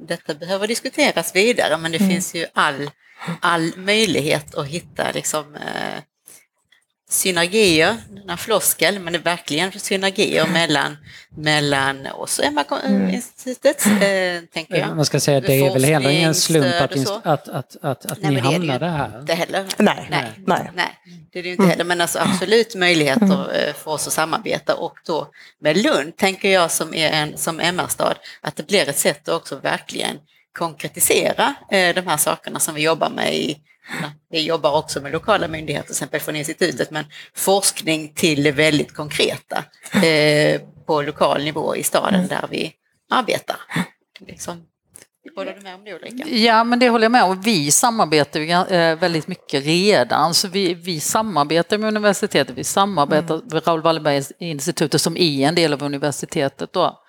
detta 0.09 0.35
behöver 0.35 0.69
diskuteras 0.69 1.35
vidare, 1.35 1.79
men 1.79 1.93
det 1.93 1.99
mm. 1.99 2.11
finns 2.11 2.35
ju 2.35 2.47
all, 2.53 2.91
all 3.41 3.73
möjlighet 3.77 4.55
att 4.55 4.67
hitta 4.67 5.13
liksom, 5.15 5.55
eh, 5.55 6.03
synergier, 7.11 7.97
den 8.11 8.29
här 8.29 8.37
floskel, 8.37 8.99
men 8.99 9.13
det 9.13 9.19
är 9.19 9.23
verkligen 9.23 9.73
synergier 9.73 10.47
mellan, 10.47 10.97
mellan 11.31 12.07
oss 12.07 12.39
och 12.39 12.45
MR-institutet, 12.45 13.87
mm. 13.87 14.37
eh, 14.37 14.43
tänker 14.53 14.77
jag. 14.77 14.97
Man 14.97 15.05
ska 15.05 15.21
säga, 15.21 15.41
det 15.41 15.55
är 15.55 15.73
väl 15.73 15.85
heller 15.85 16.11
ingen 16.11 16.35
slump 16.35 16.75
att, 16.81 16.97
att, 16.97 17.49
att, 17.49 17.77
att, 17.83 18.07
att 18.07 18.23
nej, 18.23 18.31
ni 18.31 18.41
hamnade 18.41 18.87
här? 18.87 19.21
Inte 19.21 19.35
heller. 19.35 19.65
Nej, 19.79 20.07
nej, 20.11 20.33
nej. 20.47 20.71
nej. 20.75 20.99
Det 21.33 21.39
är 21.39 21.43
det 21.43 21.51
inte 21.51 21.67
heller, 21.67 21.85
men 21.85 22.01
alltså 22.01 22.19
absolut 22.19 22.75
möjligheter 22.75 23.25
mm. 23.25 23.69
eh, 23.69 23.75
för 23.75 23.91
oss 23.91 24.07
att 24.07 24.13
samarbeta 24.13 24.75
och 24.75 24.95
då 25.07 25.29
med 25.61 25.77
Lund 25.77 26.17
tänker 26.17 26.51
jag 26.51 26.71
som 26.71 26.95
är 26.95 27.11
en 27.11 27.37
som 27.37 27.61
MR-stad 27.61 28.15
att 28.41 28.57
det 28.57 28.67
blir 28.67 28.89
ett 28.89 28.99
sätt 28.99 29.29
att 29.29 29.35
också 29.35 29.57
verkligen 29.57 30.17
konkretisera 30.59 31.55
eh, 31.71 31.95
de 31.95 32.07
här 32.07 32.17
sakerna 32.17 32.61
som 32.61 32.75
vi 32.75 32.83
jobbar 32.83 33.11
med 33.11 33.35
i 33.35 33.59
vi 34.31 34.47
jobbar 34.47 34.79
också 34.79 35.01
med 35.01 35.13
lokala 35.13 35.49
myndigheter, 35.49 35.87
till 35.87 35.93
exempel 35.93 36.21
från 36.21 36.37
institutet, 36.37 36.91
men 36.91 37.05
forskning 37.35 38.13
till 38.15 38.43
det 38.43 38.53
väldigt 38.53 38.95
konkreta 38.95 39.65
eh, 40.03 40.61
på 40.87 41.03
lokal 41.03 41.45
nivå 41.45 41.77
i 41.77 41.83
staden 41.83 42.15
mm. 42.15 42.29
där 42.29 42.47
vi 42.51 42.73
arbetar. 43.11 43.57
Liksom. 44.21 44.63
Håller 45.37 45.55
du 45.55 45.61
med 45.61 45.75
om 45.75 45.85
det 45.85 45.95
Ulrika? 45.95 46.29
Ja, 46.29 46.65
men 46.65 46.79
det 46.79 46.89
håller 46.89 47.05
jag 47.05 47.13
med 47.13 47.25
om. 47.25 47.41
Vi 47.41 47.71
samarbetar 47.71 48.73
eh, 48.73 48.97
väldigt 48.97 49.29
mycket 49.29 49.65
redan. 49.67 50.35
Så 50.35 50.49
vi, 50.49 50.75
vi 50.75 51.01
samarbetar 51.01 51.79
med 51.79 51.89
universitetet, 51.89 52.57
vi 52.57 52.65
samarbetar 52.65 53.35
mm. 53.35 53.47
med 53.53 53.67
Raoul 53.67 53.83
Wallenberg-institutet 53.83 55.01
som 55.01 55.17
är 55.17 55.49
en 55.49 55.55
del 55.55 55.73
av 55.73 55.83
universitetet. 55.83 56.73
Då. 56.73 57.03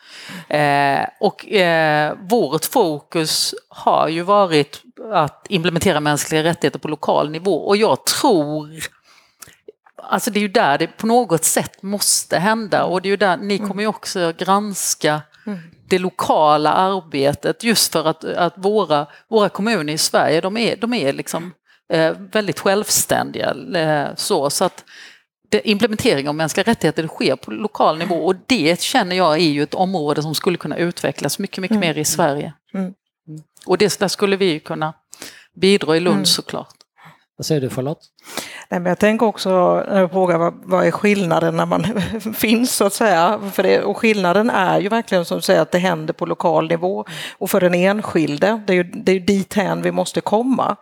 Eh, 0.55 1.05
och 1.19 1.51
eh, 1.51 2.13
vårt 2.29 2.65
fokus 2.65 3.55
har 3.69 4.07
ju 4.07 4.21
varit 4.21 4.81
att 5.13 5.45
implementera 5.49 5.99
mänskliga 5.99 6.43
rättigheter 6.43 6.79
på 6.79 6.87
lokal 6.87 7.29
nivå 7.29 7.67
och 7.67 7.77
jag 7.77 8.05
tror 8.05 8.69
Alltså 10.03 10.31
det 10.31 10.39
är 10.39 10.41
ju 10.41 10.47
där 10.47 10.77
det 10.77 10.87
på 10.87 11.07
något 11.07 11.43
sätt 11.43 11.83
måste 11.83 12.37
hända 12.37 12.83
och 12.83 13.01
det 13.01 13.07
är 13.07 13.11
ju 13.11 13.17
där 13.17 13.37
ni 13.37 13.57
kommer 13.57 13.83
ju 13.83 13.87
också 13.87 14.33
granska 14.37 15.21
det 15.87 15.99
lokala 15.99 16.73
arbetet 16.73 17.63
just 17.63 17.91
för 17.91 18.05
att, 18.05 18.23
att 18.23 18.53
våra, 18.57 19.07
våra 19.29 19.49
kommuner 19.49 19.93
i 19.93 19.97
Sverige 19.97 20.41
de 20.41 20.57
är, 20.57 20.75
de 20.75 20.93
är 20.93 21.13
liksom 21.13 21.53
eh, 21.93 22.15
väldigt 22.31 22.59
självständiga. 22.59 23.55
Eh, 23.75 24.15
så, 24.15 24.49
så 24.49 24.65
att 24.65 24.85
det, 25.49 25.69
implementering 25.69 26.29
av 26.29 26.35
mänskliga 26.35 26.63
rättigheter 26.63 27.07
sker 27.07 27.35
på 27.35 27.51
lokal 27.51 27.97
nivå 27.97 28.15
och 28.15 28.35
det 28.45 28.81
känner 28.81 29.15
jag 29.15 29.33
är 29.33 29.49
ju 29.49 29.63
ett 29.63 29.73
område 29.73 30.21
som 30.21 30.35
skulle 30.35 30.57
kunna 30.57 30.77
utvecklas 30.77 31.39
mycket, 31.39 31.61
mycket 31.61 31.79
mer 31.79 31.97
i 31.97 32.05
Sverige. 32.05 32.53
Mm. 32.73 32.93
Och 33.65 33.77
det, 33.77 33.99
där 33.99 34.07
skulle 34.07 34.37
vi 34.37 34.59
kunna 34.59 34.93
bidra 35.55 35.97
i 35.97 35.99
Lund 35.99 36.15
mm. 36.15 36.25
såklart. 36.25 36.75
Vad 37.37 37.45
säger 37.45 37.61
du 37.61 37.69
Charlotte? 37.69 38.05
Nej, 38.71 38.79
men 38.79 38.89
jag 38.89 38.99
tänker 38.99 39.25
också 39.25 39.49
när 39.89 39.99
jag 39.99 40.11
frågar 40.11 40.37
vad, 40.37 40.53
vad 40.63 40.87
är 40.87 40.91
skillnaden 40.91 41.57
när 41.57 41.65
man 41.65 41.85
finns 42.33 42.75
så 42.75 42.85
att 42.85 42.93
säga. 42.93 43.39
För 43.53 43.63
det, 43.63 43.83
och 43.83 43.97
skillnaden 43.97 44.49
är 44.49 44.79
ju 44.79 44.89
verkligen 44.89 45.25
som 45.25 45.37
du 45.37 45.41
säger 45.41 45.61
att 45.61 45.71
det 45.71 45.77
händer 45.77 46.13
på 46.13 46.25
lokal 46.25 46.67
nivå 46.67 47.05
och 47.37 47.49
för 47.49 47.61
den 47.61 47.73
enskilde. 47.73 48.61
Det 48.67 48.73
är 48.73 48.75
ju, 48.75 48.83
det 48.83 49.11
är 49.11 49.13
ju 49.13 49.19
dithän 49.19 49.81
vi 49.81 49.91
måste 49.91 50.21
komma. 50.21 50.75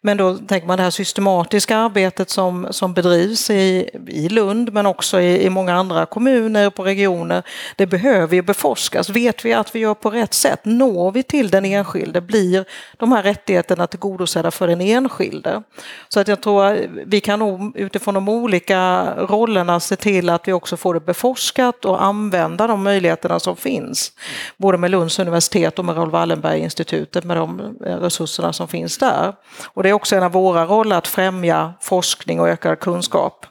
Men 0.00 0.16
då 0.16 0.36
tänker 0.36 0.66
man 0.66 0.76
det 0.76 0.82
här 0.82 0.90
systematiska 0.90 1.76
arbetet 1.76 2.30
som, 2.30 2.66
som 2.70 2.94
bedrivs 2.94 3.50
i, 3.50 3.90
i 4.06 4.28
Lund 4.28 4.72
men 4.72 4.86
också 4.86 5.20
i, 5.20 5.44
i 5.44 5.50
många 5.50 5.74
andra 5.74 6.06
kommuner 6.06 6.70
på 6.70 6.84
regioner. 6.84 7.42
Det 7.76 7.86
behöver 7.86 8.34
ju 8.34 8.42
beforskas. 8.42 9.08
Vet 9.08 9.44
vi 9.44 9.52
att 9.52 9.74
vi 9.74 9.78
gör 9.78 9.94
på 9.94 10.10
rätt 10.10 10.34
sätt? 10.34 10.60
Når 10.64 11.12
vi 11.12 11.22
till 11.22 11.50
den 11.50 11.64
enskilde? 11.64 12.20
Blir 12.20 12.64
de 12.96 13.12
här 13.12 13.22
rättigheterna 13.22 13.86
tillgodosedda 13.86 14.50
för 14.50 14.66
den 14.66 14.80
enskilde? 14.80 15.62
Så 16.08 16.20
att 16.20 16.28
jag 16.28 16.40
tror 16.40 16.89
vi 17.06 17.20
kan 17.20 17.38
nog 17.38 17.76
utifrån 17.76 18.14
de 18.14 18.28
olika 18.28 19.04
rollerna 19.16 19.80
se 19.80 19.96
till 19.96 20.28
att 20.28 20.48
vi 20.48 20.52
också 20.52 20.76
får 20.76 20.94
det 20.94 21.00
beforskat 21.00 21.84
och 21.84 22.02
använda 22.02 22.66
de 22.66 22.82
möjligheterna 22.82 23.40
som 23.40 23.56
finns. 23.56 24.12
Både 24.56 24.78
med 24.78 24.90
Lunds 24.90 25.18
universitet 25.18 25.78
och 25.78 25.84
med 25.84 25.96
Raoul 25.96 26.10
Wallenberg-institutet 26.10 27.24
med 27.24 27.36
de 27.36 27.76
eh, 27.86 27.96
resurserna 27.96 28.52
som 28.52 28.68
finns 28.68 28.98
där. 28.98 29.32
Och 29.74 29.82
det 29.82 29.88
är 29.88 29.92
också 29.92 30.16
en 30.16 30.22
av 30.22 30.32
våra 30.32 30.66
roller 30.66 30.96
att 30.96 31.08
främja 31.08 31.72
forskning 31.80 32.40
och 32.40 32.48
ökad 32.48 32.80
kunskap 32.80 33.46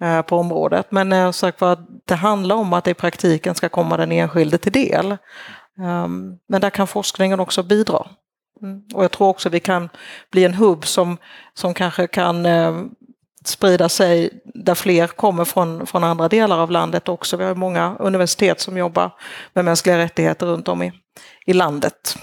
eh, 0.00 0.22
på 0.22 0.36
området. 0.36 0.86
Men 0.90 1.12
eh, 1.12 1.30
sagt 1.30 1.60
var, 1.60 1.78
det 2.04 2.14
handlar 2.14 2.56
om 2.56 2.72
att 2.72 2.84
det 2.84 2.90
i 2.90 2.94
praktiken 2.94 3.54
ska 3.54 3.68
komma 3.68 3.96
den 3.96 4.12
enskilde 4.12 4.58
till 4.58 4.72
del. 4.72 5.16
Ehm, 5.78 6.38
men 6.48 6.60
där 6.60 6.70
kan 6.70 6.86
forskningen 6.86 7.40
också 7.40 7.62
bidra. 7.62 8.06
Mm. 8.62 8.82
Och 8.94 9.04
jag 9.04 9.10
tror 9.10 9.28
också 9.28 9.48
vi 9.48 9.60
kan 9.60 9.88
bli 10.30 10.44
en 10.44 10.54
hubb 10.54 10.86
som, 10.86 11.16
som 11.54 11.74
kanske 11.74 12.06
kan 12.06 12.46
eh, 12.46 12.82
sprida 13.44 13.88
sig 13.88 14.30
där 14.44 14.74
fler 14.74 15.06
kommer 15.06 15.44
från, 15.44 15.86
från 15.86 16.04
andra 16.04 16.28
delar 16.28 16.58
av 16.58 16.70
landet 16.70 17.08
också. 17.08 17.36
Vi 17.36 17.44
har 17.44 17.54
många 17.54 17.96
universitet 17.98 18.60
som 18.60 18.76
jobbar 18.76 19.10
med 19.52 19.64
mänskliga 19.64 19.98
rättigheter 19.98 20.46
runt 20.46 20.68
om 20.68 20.82
i, 20.82 20.92
i 21.46 21.52
landet. 21.52 22.16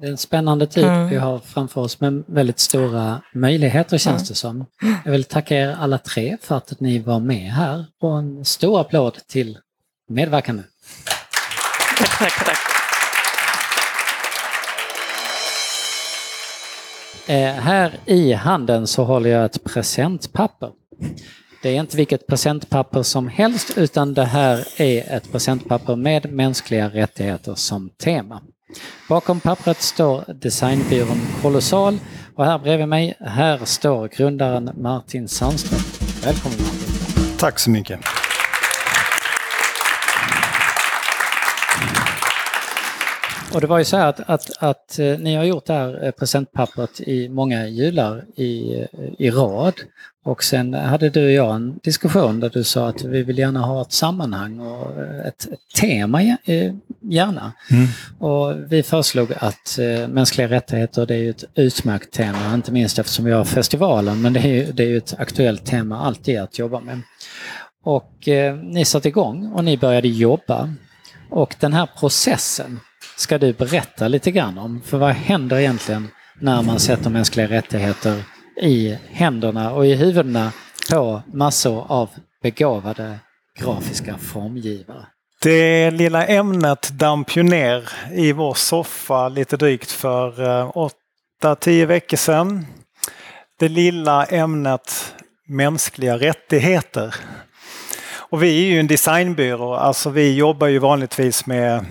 Det 0.00 0.06
är 0.06 0.10
en 0.10 0.18
spännande 0.18 0.66
tid 0.66 0.84
mm. 0.84 1.08
vi 1.08 1.16
har 1.16 1.38
framför 1.38 1.80
oss 1.80 2.00
med 2.00 2.24
väldigt 2.26 2.58
stora 2.58 3.20
möjligheter 3.34 3.98
känns 3.98 4.22
mm. 4.22 4.28
det 4.28 4.34
som. 4.34 4.66
Jag 5.04 5.12
vill 5.12 5.24
tacka 5.24 5.56
er 5.56 5.76
alla 5.80 5.98
tre 5.98 6.36
för 6.42 6.56
att 6.56 6.80
ni 6.80 6.98
var 6.98 7.20
med 7.20 7.52
här 7.52 7.86
och 8.00 8.18
en 8.18 8.44
stor 8.44 8.80
applåd 8.80 9.18
till 9.26 9.58
medverkande. 10.08 10.62
Tack, 11.98 12.18
tack, 12.18 12.44
tack. 12.44 12.83
Eh, 17.26 17.52
här 17.52 17.98
i 18.06 18.32
handen 18.32 18.86
så 18.86 19.04
håller 19.04 19.30
jag 19.30 19.44
ett 19.44 19.64
presentpapper. 19.64 20.70
Det 21.62 21.76
är 21.76 21.80
inte 21.80 21.96
vilket 21.96 22.26
presentpapper 22.26 23.02
som 23.02 23.28
helst 23.28 23.78
utan 23.78 24.14
det 24.14 24.24
här 24.24 24.66
är 24.76 25.16
ett 25.16 25.32
presentpapper 25.32 25.96
med 25.96 26.32
mänskliga 26.32 26.88
rättigheter 26.88 27.54
som 27.54 27.90
tema. 27.90 28.40
Bakom 29.08 29.40
pappret 29.40 29.82
står 29.82 30.24
designbyrån 30.34 31.20
Kolossal 31.42 31.98
och 32.34 32.44
här 32.44 32.58
bredvid 32.58 32.88
mig, 32.88 33.14
här 33.20 33.64
står 33.64 34.08
grundaren 34.08 34.70
Martin 34.76 35.28
Sandström. 35.28 35.80
Välkommen 36.24 36.58
Martin! 36.58 37.38
Tack 37.38 37.58
så 37.58 37.70
mycket! 37.70 38.23
Och 43.54 43.60
det 43.60 43.66
var 43.66 43.78
ju 43.78 43.84
så 43.84 43.96
här 43.96 44.08
att, 44.08 44.20
att, 44.20 44.50
att 44.58 44.98
eh, 44.98 45.18
ni 45.18 45.34
har 45.34 45.44
gjort 45.44 45.66
det 45.66 45.72
här 45.72 46.04
eh, 46.04 46.10
presentpappret 46.10 47.00
i 47.00 47.28
många 47.28 47.68
jular 47.68 48.24
i, 48.36 48.80
eh, 48.80 48.86
i 49.18 49.30
rad. 49.30 49.74
Och 50.24 50.44
sen 50.44 50.74
hade 50.74 51.10
du 51.10 51.24
och 51.24 51.30
jag 51.30 51.54
en 51.54 51.78
diskussion 51.82 52.40
där 52.40 52.50
du 52.50 52.64
sa 52.64 52.88
att 52.88 53.04
vi 53.04 53.22
vill 53.22 53.38
gärna 53.38 53.60
ha 53.60 53.82
ett 53.82 53.92
sammanhang 53.92 54.60
och 54.60 55.02
ett, 55.26 55.46
ett 55.52 55.80
tema 55.80 56.22
gärna. 57.00 57.52
Mm. 57.70 57.86
Och 58.18 58.72
vi 58.72 58.82
föreslog 58.82 59.32
att 59.38 59.78
mänskliga 60.08 60.48
rättigheter 60.48 61.06
det 61.06 61.14
är 61.14 61.30
ett 61.30 61.44
utmärkt 61.54 62.12
tema, 62.12 62.54
inte 62.54 62.72
minst 62.72 62.98
eftersom 62.98 63.24
vi 63.24 63.32
har 63.32 63.44
festivalen, 63.44 64.22
men 64.22 64.32
det 64.32 64.40
är 64.40 64.48
ju, 64.48 64.72
det 64.72 64.82
är 64.82 64.88
ju 64.88 64.96
ett 64.96 65.14
aktuellt 65.18 65.66
tema 65.66 66.00
alltid 66.00 66.38
att 66.38 66.58
jobba 66.58 66.80
med. 66.80 67.00
Och 67.84 68.28
eh, 68.28 68.56
ni 68.56 68.84
satte 68.84 69.08
igång 69.08 69.52
och 69.52 69.64
ni 69.64 69.76
började 69.76 70.08
jobba. 70.08 70.74
Och 71.36 71.54
den 71.60 71.72
här 71.72 71.88
processen 71.98 72.80
ska 73.16 73.38
du 73.38 73.52
berätta 73.52 74.08
lite 74.08 74.30
grann 74.30 74.58
om. 74.58 74.82
För 74.84 74.98
vad 74.98 75.10
händer 75.10 75.58
egentligen 75.58 76.08
när 76.40 76.62
man 76.62 76.80
sätter 76.80 77.10
mänskliga 77.10 77.46
rättigheter 77.46 78.22
i 78.62 78.98
händerna 79.10 79.72
och 79.72 79.86
i 79.86 79.94
huvudena 79.94 80.52
på 80.90 81.22
massor 81.32 81.86
av 81.88 82.10
begåvade 82.42 83.18
grafiska 83.60 84.18
formgivare? 84.18 85.06
Det 85.42 85.90
lilla 85.90 86.26
ämnet 86.26 86.90
damp 86.90 87.36
ju 87.36 87.42
ner 87.42 87.88
i 88.12 88.32
vår 88.32 88.54
soffa 88.54 89.28
lite 89.28 89.56
drygt 89.56 89.90
för 89.90 90.42
eh, 90.42 90.76
åtta, 90.76 91.54
tio 91.60 91.86
veckor 91.86 92.16
sedan. 92.16 92.66
Det 93.58 93.68
lilla 93.68 94.24
ämnet 94.24 95.14
mänskliga 95.48 96.18
rättigheter. 96.18 97.14
Och 98.34 98.42
vi 98.42 98.64
är 98.64 98.72
ju 98.72 98.80
en 98.80 98.86
designbyrå, 98.86 99.74
alltså 99.74 100.10
vi 100.10 100.34
jobbar 100.34 100.66
ju 100.66 100.78
vanligtvis 100.78 101.46
med 101.46 101.84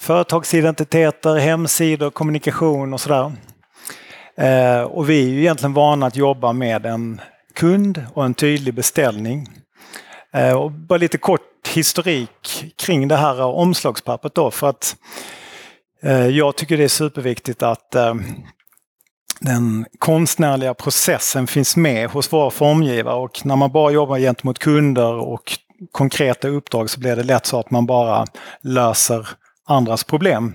företagsidentiteter, 0.00 1.36
hemsidor, 1.36 2.10
kommunikation 2.10 2.94
och 2.94 3.00
sådär. 3.00 3.32
Eh, 4.36 4.82
och 4.82 5.10
vi 5.10 5.24
är 5.24 5.28
ju 5.28 5.40
egentligen 5.40 5.72
vana 5.72 6.06
att 6.06 6.16
jobba 6.16 6.52
med 6.52 6.86
en 6.86 7.20
kund 7.54 8.06
och 8.14 8.24
en 8.24 8.34
tydlig 8.34 8.74
beställning. 8.74 9.48
Eh, 10.32 10.52
och 10.52 10.70
bara 10.70 10.98
lite 10.98 11.18
kort 11.18 11.68
historik 11.68 12.72
kring 12.76 13.08
det 13.08 13.16
här 13.16 13.42
omslagspappret 13.42 14.34
då 14.34 14.50
för 14.50 14.68
att 14.68 14.96
eh, 16.02 16.26
jag 16.26 16.56
tycker 16.56 16.76
det 16.76 16.84
är 16.84 16.88
superviktigt 16.88 17.62
att 17.62 17.94
eh, 17.94 18.14
den 19.44 19.86
konstnärliga 19.98 20.74
processen 20.74 21.46
finns 21.46 21.76
med 21.76 22.10
hos 22.10 22.32
våra 22.32 22.50
formgivare 22.50 23.14
och 23.14 23.46
när 23.46 23.56
man 23.56 23.72
bara 23.72 23.92
jobbar 23.92 24.18
gentemot 24.18 24.58
kunder 24.58 25.12
och 25.12 25.52
konkreta 25.92 26.48
uppdrag 26.48 26.90
så 26.90 27.00
blir 27.00 27.16
det 27.16 27.22
lätt 27.22 27.46
så 27.46 27.60
att 27.60 27.70
man 27.70 27.86
bara 27.86 28.26
löser 28.60 29.28
andras 29.66 30.04
problem. 30.04 30.54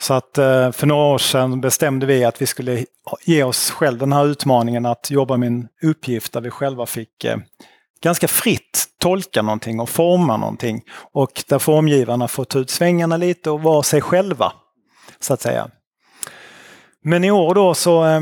Så 0.00 0.14
att 0.14 0.38
eh, 0.38 0.72
för 0.72 0.86
några 0.86 1.04
år 1.04 1.18
sedan 1.18 1.60
bestämde 1.60 2.06
vi 2.06 2.24
att 2.24 2.42
vi 2.42 2.46
skulle 2.46 2.84
ge 3.24 3.42
oss 3.42 3.70
själva 3.70 4.00
den 4.00 4.12
här 4.12 4.26
utmaningen 4.26 4.86
att 4.86 5.10
jobba 5.10 5.36
med 5.36 5.46
en 5.46 5.68
uppgift 5.82 6.32
där 6.32 6.40
vi 6.40 6.50
själva 6.50 6.86
fick 6.86 7.24
eh, 7.24 7.36
ganska 8.02 8.28
fritt 8.28 8.86
tolka 9.00 9.42
någonting 9.42 9.80
och 9.80 9.88
forma 9.88 10.36
någonting. 10.36 10.82
Och 11.12 11.44
där 11.48 11.58
formgivarna 11.58 12.28
får 12.28 12.44
ta 12.44 12.58
ut 12.58 12.70
svängarna 12.70 13.16
lite 13.16 13.50
och 13.50 13.62
vara 13.62 13.82
sig 13.82 14.00
själva, 14.00 14.52
så 15.20 15.34
att 15.34 15.40
säga. 15.40 15.70
Men 17.04 17.24
i 17.24 17.30
år 17.30 17.54
då 17.54 17.74
så 17.74 18.04
eh, 18.04 18.20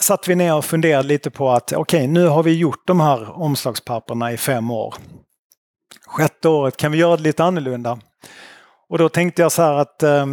satt 0.00 0.28
vi 0.28 0.34
ner 0.34 0.54
och 0.54 0.64
funderade 0.64 1.08
lite 1.08 1.30
på 1.30 1.50
att 1.50 1.72
okej, 1.72 1.78
okay, 1.78 2.06
nu 2.06 2.26
har 2.26 2.42
vi 2.42 2.54
gjort 2.54 2.86
de 2.86 3.00
här 3.00 3.42
omslagspapperna 3.42 4.32
i 4.32 4.36
fem 4.36 4.70
år. 4.70 4.94
Sjätte 6.06 6.48
året, 6.48 6.76
kan 6.76 6.92
vi 6.92 6.98
göra 6.98 7.16
det 7.16 7.22
lite 7.22 7.44
annorlunda? 7.44 7.98
Och 8.88 8.98
då 8.98 9.08
tänkte 9.08 9.42
jag 9.42 9.52
så 9.52 9.62
här 9.62 9.72
att 9.72 10.02
eh, 10.02 10.26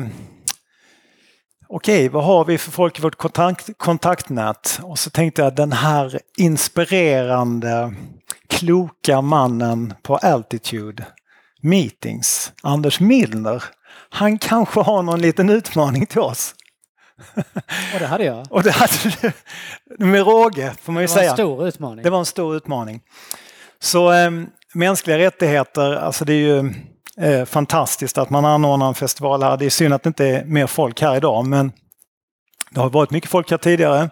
okej, 1.67 2.09
vad 2.09 2.23
har 2.23 2.45
vi 2.45 2.57
för 2.57 2.71
folk 2.71 2.99
i 2.99 3.01
vårt 3.01 3.15
kontakt, 3.15 3.77
kontaktnät? 3.77 4.79
Och 4.83 4.99
så 4.99 5.09
tänkte 5.09 5.41
jag 5.41 5.55
den 5.55 5.71
här 5.71 6.19
inspirerande, 6.37 7.93
kloka 8.49 9.21
mannen 9.21 9.93
på 10.03 10.15
Altitude 10.17 11.05
Meetings, 11.61 12.53
Anders 12.63 12.99
Milner, 12.99 13.63
han 14.09 14.37
kanske 14.37 14.79
har 14.79 15.03
någon 15.03 15.21
liten 15.21 15.49
utmaning 15.49 16.05
till 16.05 16.19
oss. 16.19 16.55
Och 17.93 17.99
det 17.99 18.05
hade 18.05 18.23
jag. 18.23 18.47
Och 18.49 18.63
det 18.63 18.71
hade 18.71 19.33
du 19.97 20.05
med 20.05 20.25
råge, 20.25 20.73
får 20.81 20.93
man 20.93 21.03
ju 21.03 21.07
Det 21.07 21.13
var 21.13 21.19
säga. 21.19 21.29
en 21.31 21.37
stor 21.37 21.67
utmaning. 21.67 22.03
Det 22.03 22.09
var 22.09 22.19
en 22.19 22.25
stor 22.25 22.55
utmaning. 22.55 23.01
Så 23.79 24.11
eh, 24.13 24.31
mänskliga 24.73 25.17
rättigheter, 25.17 25.95
alltså 25.95 26.25
det 26.25 26.33
är 26.33 26.37
ju 26.37 26.73
eh, 27.17 27.45
fantastiskt 27.45 28.17
att 28.17 28.29
man 28.29 28.45
anordnar 28.45 28.87
en 28.87 28.93
festival 28.93 29.43
här. 29.43 29.57
Det 29.57 29.65
är 29.65 29.69
synd 29.69 29.93
att 29.93 30.03
det 30.03 30.07
inte 30.07 30.25
är 30.25 30.45
mer 30.45 30.67
folk 30.67 31.01
här 31.01 31.15
idag, 31.15 31.45
men 31.45 31.71
det 32.71 32.79
har 32.79 32.89
varit 32.89 33.11
mycket 33.11 33.29
folk 33.29 33.51
här 33.51 33.57
tidigare. 33.57 34.09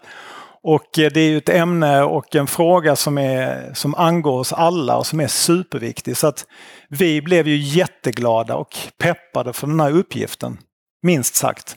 Och 0.64 1.00
eh, 1.00 1.12
det 1.12 1.20
är 1.20 1.30
ju 1.30 1.38
ett 1.38 1.50
ämne 1.50 2.02
och 2.04 2.36
en 2.36 2.48
fråga 2.48 2.96
som, 2.96 3.18
är, 3.18 3.72
som 3.74 3.96
angår 3.96 4.40
oss 4.40 4.54
alla 4.54 4.98
och 4.98 5.08
som 5.08 5.20
är 5.20 5.28
superviktig. 5.28 6.18
Så 6.18 6.28
att 6.28 6.46
vi 6.90 7.22
blev 7.22 7.48
ju 7.48 7.58
jätteglada 7.58 8.56
och 8.56 8.78
peppade 8.98 9.54
för 9.54 9.68
den 9.68 9.80
här 9.80 9.92
uppgiften, 9.92 10.58
minst 11.02 11.36
sagt. 11.36 11.76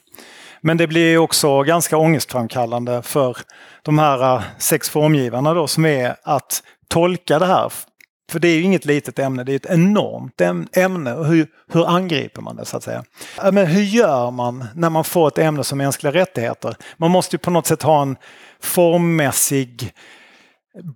Men 0.62 0.77
det 0.77 0.87
blir 0.87 1.18
också 1.18 1.62
ganska 1.62 1.96
ångestframkallande 1.96 3.03
för 3.03 3.37
de 3.83 3.98
här 3.98 4.37
eh, 4.37 4.42
sex 4.59 4.90
formgivarna 4.90 5.55
då 5.55 5.66
som 5.66 5.85
är 5.85 6.16
att 6.22 6.62
tolka 6.88 7.38
det 7.38 7.46
här. 7.46 7.72
För 8.33 8.38
det 8.38 8.48
är 8.48 8.57
ju 8.57 8.62
inget 8.62 8.85
litet 8.85 9.18
ämne, 9.18 9.44
det 9.44 9.53
är 9.53 9.57
ett 9.57 9.70
enormt 9.70 10.40
ämne. 10.77 11.11
Hur, 11.11 11.46
hur 11.72 11.88
angriper 11.88 12.42
man 12.42 12.57
det 12.57 12.64
så 12.64 12.77
att 12.77 12.83
säga? 12.83 13.05
Men 13.53 13.66
hur 13.66 13.83
gör 13.83 14.31
man 14.31 14.64
när 14.75 14.90
man 14.90 15.05
får 15.05 15.29
ett 15.29 15.38
ämne 15.38 15.64
som 15.64 15.79
mänskliga 15.79 16.12
rättigheter? 16.12 16.77
Man 16.96 17.11
måste 17.11 17.37
ju 17.37 17.38
på 17.38 17.51
något 17.51 17.66
sätt 17.66 17.83
ha 17.83 18.03
en 18.03 18.16
formmässig 18.61 19.92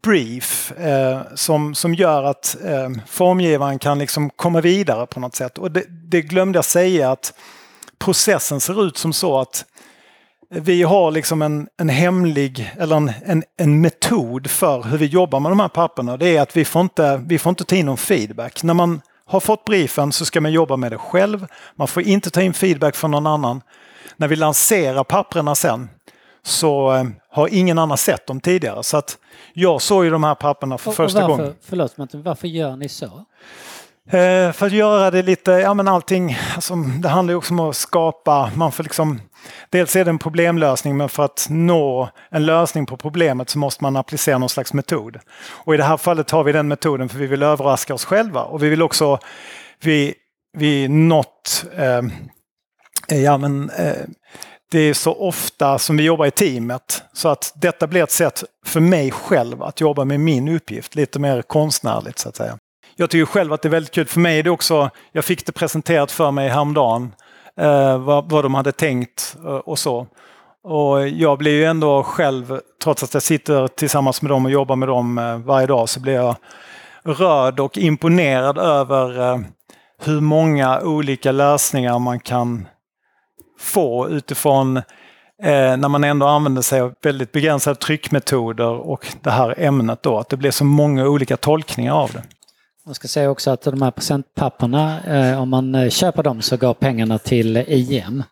brief 0.03 0.73
eh, 0.73 1.21
som, 1.35 1.75
som 1.75 1.95
gör 1.95 2.23
att 2.23 2.57
eh, 2.65 2.91
formgivaren 3.07 3.79
kan 3.79 3.99
liksom 3.99 4.31
komma 4.31 4.61
vidare 4.61 5.07
på 5.07 5.21
något 5.21 5.35
sätt. 5.35 5.59
Och 5.59 5.71
det, 5.71 5.85
det 5.89 6.23
glömde 6.23 6.57
jag 6.57 6.65
säga 6.65 7.11
att 7.11 7.35
processen 7.99 8.61
ser 8.61 8.87
ut 8.87 8.97
som 8.99 9.13
så 9.13 9.39
att 9.39 9.65
vi 10.51 10.83
har 10.83 11.11
liksom 11.11 11.43
en, 11.43 11.69
en 11.77 11.89
hemlig, 11.89 12.73
eller 12.79 12.97
en, 12.97 13.13
en, 13.25 13.43
en 13.57 13.81
metod 13.81 14.51
för 14.51 14.83
hur 14.83 14.99
vi 14.99 15.07
jobbar 15.07 15.41
med 15.41 15.51
de 15.53 15.61
här 15.61 15.69
papperna. 15.69 16.17
Det 16.17 16.37
är 16.37 16.43
att 16.43 16.57
vi 16.57 16.65
får, 16.65 16.83
inte, 16.83 17.23
vi 17.27 17.39
får 17.39 17.51
inte 17.51 17.65
ta 17.65 17.77
in 17.77 17.87
någon 17.87 17.97
feedback. 17.97 18.63
När 18.63 18.75
man 18.75 19.01
har 19.25 19.41
fått 19.41 19.65
briefen 19.65 20.13
så 20.13 20.25
ska 20.25 20.41
man 20.41 20.53
jobba 20.53 20.77
med 20.77 20.93
det 20.93 20.99
själv. 20.99 21.47
Man 21.77 21.89
får 21.89 22.03
inte 22.03 22.31
ta 22.31 22.43
in 22.43 22.55
feedback 22.55 22.97
från 22.97 23.11
någon 23.11 23.27
annan. 23.27 23.61
När 24.17 24.29
vi 24.29 24.37
lanserar 24.37 25.05
papperna 25.05 25.55
sen 25.55 25.89
så 26.43 26.95
eh, 26.95 27.05
har 27.31 27.49
ingen 27.49 27.79
annan 27.79 27.97
sett 27.99 28.27
dem 28.27 28.41
tidigare. 28.41 28.83
Så 28.83 28.97
att 28.97 29.19
jag 29.53 29.83
såg 29.83 30.05
ju 30.05 30.11
de 30.11 30.25
här 30.25 30.35
papperna 30.35 30.79
för 30.79 30.91
Och- 30.91 30.97
första 30.97 31.25
och 31.25 31.31
varför, 31.31 31.43
gången. 31.43 31.57
Förlåt, 31.63 31.97
men 31.97 32.09
varför 32.13 32.49
gör 32.49 32.77
ni 32.77 32.89
så? 32.89 33.25
Eh, 34.11 34.53
för 34.53 34.66
att 34.66 34.73
göra 34.73 35.11
det 35.11 35.23
lite, 35.23 35.51
ja 35.51 35.75
men 35.75 35.88
allting, 35.88 36.38
alltså, 36.55 36.75
det 36.75 37.09
handlar 37.09 37.33
ju 37.33 37.38
också 37.38 37.55
om 37.55 37.61
att 37.61 37.77
skapa, 37.77 38.51
man 38.55 38.73
får 38.73 38.83
liksom, 38.85 39.21
dels 39.71 39.97
är 39.97 40.05
det 40.05 40.11
en 40.11 40.19
problemlösning 40.19 40.97
men 40.97 41.09
för 41.09 41.25
att 41.25 41.47
nå 41.51 42.09
en 42.31 42.47
lösning 42.47 42.87
på 42.87 42.97
problemet 42.97 43.51
så 43.51 43.59
måste 43.59 43.85
man 43.85 43.97
applicera 43.97 44.38
någon 44.38 44.49
slags 44.49 44.73
metod. 44.73 45.19
Och 45.49 45.75
i 45.75 45.77
det 45.77 45.85
här 45.85 45.97
fallet 45.97 46.31
har 46.31 46.45
vi 46.45 46.53
den 46.53 46.69
metoden 46.69 47.09
för 47.09 47.19
vi 47.19 47.27
vill 47.27 47.42
överraska 47.42 47.95
oss 47.95 48.05
själva 48.05 48.42
och 48.42 48.62
vi 48.62 48.69
vill 48.69 48.83
också, 48.83 49.19
vi, 49.83 50.14
vi 50.57 50.88
nått, 50.88 51.64
eh, 51.77 52.03
ja 53.09 53.38
men 53.38 53.71
eh, 53.71 54.05
det 54.71 54.81
är 54.81 54.95
så 54.95 55.14
ofta 55.14 55.79
som 55.79 55.97
vi 55.97 56.05
jobbar 56.05 56.27
i 56.27 56.31
teamet 56.31 57.03
så 57.12 57.29
att 57.29 57.53
detta 57.55 57.87
blir 57.87 58.03
ett 58.03 58.11
sätt 58.11 58.45
för 58.66 58.81
mig 58.81 59.11
själv 59.11 59.62
att 59.62 59.81
jobba 59.81 60.05
med 60.05 60.21
min 60.21 60.49
uppgift 60.49 60.95
lite 60.95 61.19
mer 61.19 61.42
konstnärligt 61.42 62.19
så 62.19 62.29
att 62.29 62.37
säga. 62.37 62.59
Jag 62.99 63.11
tycker 63.11 63.27
själv 63.27 63.53
att 63.53 63.63
det 63.63 63.69
är 63.69 63.71
väldigt 63.71 63.95
kul. 63.95 64.07
För 64.07 64.21
mig 64.21 64.39
är 64.39 64.43
det 64.43 64.51
också, 64.51 64.91
jag 65.13 65.25
fick 65.25 65.47
det 65.47 65.53
presenterat 65.53 66.13
för 66.13 66.31
mig 66.31 66.49
häromdagen, 66.49 67.15
eh, 67.61 67.99
vad, 67.99 68.31
vad 68.31 68.45
de 68.45 68.55
hade 68.55 68.73
tänkt 68.73 69.37
eh, 69.45 69.51
och 69.51 69.79
så. 69.79 70.07
Och 70.65 71.09
jag 71.09 71.39
blir 71.39 71.53
ju 71.53 71.65
ändå 71.65 72.03
själv, 72.03 72.61
trots 72.83 73.03
att 73.03 73.15
jag 73.15 73.23
sitter 73.23 73.69
tillsammans 73.69 74.23
med 74.23 74.31
dem 74.31 74.45
och 74.45 74.51
jobbar 74.51 74.77
med 74.77 74.89
dem 74.89 75.19
eh, 75.19 75.39
varje 75.39 75.67
dag, 75.67 75.89
så 75.89 76.01
blir 76.01 76.15
jag 76.15 76.37
rörd 77.05 77.61
och 77.61 77.79
imponerad 77.79 78.59
över 78.59 79.33
eh, 79.33 79.39
hur 80.05 80.21
många 80.21 80.81
olika 80.81 81.33
lösningar 81.33 81.99
man 81.99 82.21
kan 82.21 82.69
få 83.59 84.09
utifrån 84.09 84.77
eh, 85.43 85.77
när 85.77 85.89
man 85.89 86.05
ändå 86.05 86.27
använder 86.27 86.63
sig 86.63 86.81
av 86.81 86.95
väldigt 87.03 87.33
begränsade 87.33 87.77
tryckmetoder 87.77 88.71
och 88.71 89.07
det 89.23 89.31
här 89.31 89.55
ämnet 89.59 90.03
då, 90.03 90.19
att 90.19 90.29
det 90.29 90.37
blir 90.37 90.51
så 90.51 90.65
många 90.65 91.07
olika 91.09 91.37
tolkningar 91.37 91.93
av 91.93 92.11
det. 92.13 92.23
Jag 92.88 92.96
ska 92.96 93.09
säga 93.09 93.31
också 93.31 93.51
att 93.51 93.62
de 93.62 93.83
här 93.83 93.90
presentpapperna, 93.90 95.01
eh, 95.05 95.42
om 95.42 95.49
man 95.49 95.75
eh, 95.75 95.90
köper 95.90 96.22
dem 96.22 96.42
så 96.42 96.57
går 96.57 96.75
pengarna 96.75 97.18
till 97.18 97.57
IM. 97.57 98.22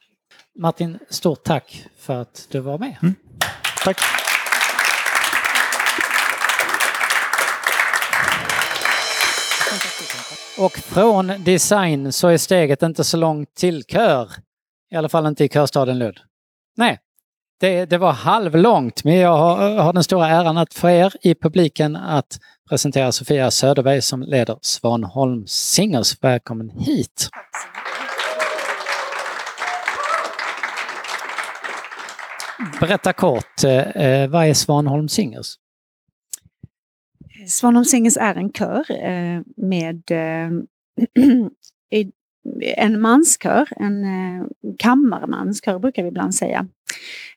Martin, 0.59 0.99
stort 1.11 1.45
tack 1.45 1.87
för 1.99 2.21
att 2.21 2.47
du 2.51 2.61
var 2.61 2.79
med. 2.79 3.15
Tack! 3.85 3.97
Och 10.59 10.73
från 10.73 11.33
design 11.45 12.13
så 12.13 12.29
är 12.29 12.39
steget 12.39 12.83
inte 12.83 13.05
så 13.05 13.17
långt 13.17 13.55
till 13.55 13.85
kör. 13.85 14.31
I 14.91 14.97
alla 14.97 15.09
fall 15.09 15.27
inte 15.27 15.45
i 15.45 15.49
körstaden 15.49 15.99
Lund. 15.99 16.19
Nej, 16.77 16.99
det, 17.65 17.87
det 17.87 17.99
var 17.99 18.13
halvlångt, 18.13 19.05
men 19.05 19.15
jag 19.15 19.37
har, 19.37 19.79
har 19.79 19.93
den 19.93 20.05
stora 20.05 20.29
äran 20.29 20.57
att 20.57 20.75
för 20.75 20.89
er 20.89 21.13
i 21.23 21.35
publiken 21.35 21.97
att 21.97 22.39
presentera 22.69 23.13
Sofia 23.13 23.51
Söderberg 23.51 24.03
som 24.03 24.23
leder 24.23 24.59
Svanholm 24.61 25.47
Singers. 25.47 26.19
Välkommen 26.21 26.71
hit! 26.71 27.29
Berätta 32.81 33.13
kort, 33.13 33.65
eh, 33.65 33.79
eh 33.79 34.31
vad 34.31 34.47
är 34.47 34.55
Svanholm 34.55 35.09
Singers? 35.09 35.55
Svanholm 37.49 37.85
Singers 37.85 38.17
är 38.17 38.35
en 38.35 38.53
kör 38.53 38.91
eh, 38.91 39.41
med 39.57 40.11
eh, 40.11 40.51
i- 42.01 42.13
en 42.77 43.01
manskör, 43.01 43.69
en 43.77 44.05
eh, 44.05 44.47
kammarmanskör 44.79 45.79
brukar 45.79 46.03
vi 46.03 46.09
ibland 46.09 46.35
säga. 46.35 46.67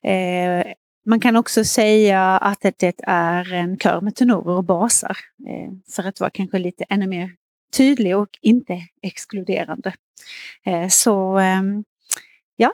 Eh, 0.02 0.66
man 1.06 1.20
kan 1.20 1.36
också 1.36 1.64
säga 1.64 2.22
att 2.22 2.60
det, 2.60 3.00
är 3.02 3.52
en 3.52 3.78
kör 3.78 4.00
med 4.00 4.14
tenorer 4.14 4.56
och 4.56 4.64
basar. 4.64 5.16
Eh, 5.48 5.72
för 5.94 6.08
att 6.08 6.20
vara 6.20 6.30
kanske 6.30 6.58
lite 6.58 6.84
ännu 6.88 7.06
mer 7.06 7.30
tydlig 7.72 8.16
och 8.16 8.38
inte 8.40 8.82
exkluderande. 9.02 9.94
Eh, 10.64 10.88
så 10.88 11.38
ehm, 11.38 11.84
ja. 12.56 12.72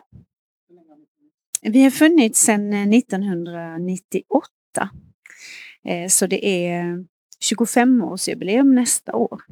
Vi 1.62 1.83
har 1.83 1.90
funnits 1.90 2.40
sedan 2.40 2.73
eh, 2.73 2.88
1998. 2.88 4.90
Eh, 5.85 6.09
så 6.09 6.27
det 6.27 6.47
är 6.47 7.05
25-årsjubileum 7.51 8.75
nästa 8.75 9.14
år. 9.14 9.42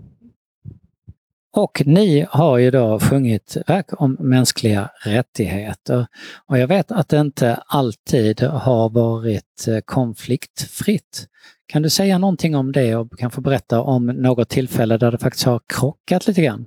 Och 1.54 1.82
ni 1.86 2.26
har 2.30 2.58
ju 2.58 2.70
då 2.70 3.00
sjungit 3.00 3.56
verk 3.66 3.86
om 3.92 4.16
mänskliga 4.20 4.90
rättigheter. 5.04 6.06
Och 6.46 6.58
jag 6.58 6.66
vet 6.66 6.92
att 6.92 7.08
det 7.08 7.20
inte 7.20 7.62
alltid 7.66 8.42
har 8.42 8.88
varit 8.88 9.68
eh, 9.68 9.78
konfliktfritt. 9.84 11.28
Kan 11.66 11.82
du 11.82 11.90
säga 11.90 12.18
någonting 12.18 12.56
om 12.56 12.72
det 12.72 12.96
och 12.96 13.18
kanske 13.18 13.40
berätta 13.40 13.80
om 13.80 14.06
något 14.06 14.48
tillfälle 14.48 14.98
där 14.98 15.10
det 15.10 15.18
faktiskt 15.18 15.44
har 15.44 15.60
krockat 15.66 16.26
lite 16.26 16.42
grann? 16.42 16.66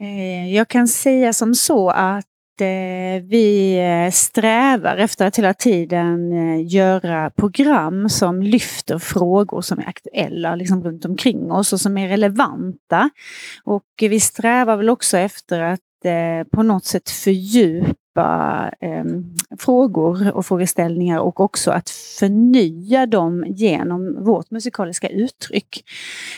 Eh, 0.00 0.54
jag 0.54 0.68
kan 0.68 0.88
säga 0.88 1.32
som 1.32 1.54
så 1.54 1.90
att 1.90 2.26
Eh, 2.60 3.22
vi 3.22 3.78
eh, 3.78 4.10
strävar 4.10 4.96
efter 4.96 5.26
att 5.26 5.38
hela 5.38 5.54
tiden 5.54 6.32
eh, 6.32 6.66
göra 6.74 7.30
program 7.30 8.08
som 8.08 8.42
lyfter 8.42 8.98
frågor 8.98 9.60
som 9.60 9.78
är 9.78 9.88
aktuella 9.88 10.56
liksom 10.56 10.84
runt 10.84 11.04
omkring 11.04 11.52
oss 11.52 11.72
och 11.72 11.80
som 11.80 11.98
är 11.98 12.08
relevanta. 12.08 13.10
Och 13.64 13.84
vi 14.00 14.20
strävar 14.20 14.76
väl 14.76 14.90
också 14.90 15.18
efter 15.18 15.60
att 15.60 15.80
eh, 16.04 16.48
på 16.52 16.62
något 16.62 16.84
sätt 16.84 17.10
fördjupa 17.10 18.70
eh, 18.80 19.04
frågor 19.58 20.32
och 20.32 20.46
frågeställningar 20.46 21.18
och 21.18 21.40
också 21.40 21.70
att 21.70 21.90
förnya 21.90 23.06
dem 23.06 23.44
genom 23.48 24.24
vårt 24.24 24.50
musikaliska 24.50 25.08
uttryck. 25.08 25.84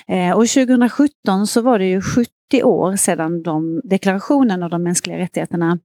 Eh, 0.09 0.31
och 0.31 0.48
2017 0.48 1.46
så 1.46 1.61
var 1.61 1.78
det 1.78 1.87
ju 1.87 2.00
70 2.00 2.28
år 2.62 2.96
sedan 2.96 3.42
de, 3.42 3.81
deklarationen 3.85 4.62
av 4.62 4.70
de 4.70 4.83
mänskliga 4.83 5.18
rättigheterna 5.18 5.78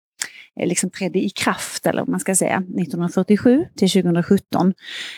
Eh, 0.59 0.67
liksom 0.67 0.89
trädde 0.89 1.19
i 1.19 1.29
kraft, 1.29 1.85
eller 1.85 2.01
vad 2.01 2.09
man 2.09 2.19
ska 2.19 2.35
säga, 2.35 2.57
1947 2.57 3.65
till 3.77 3.89
2017. 3.89 4.73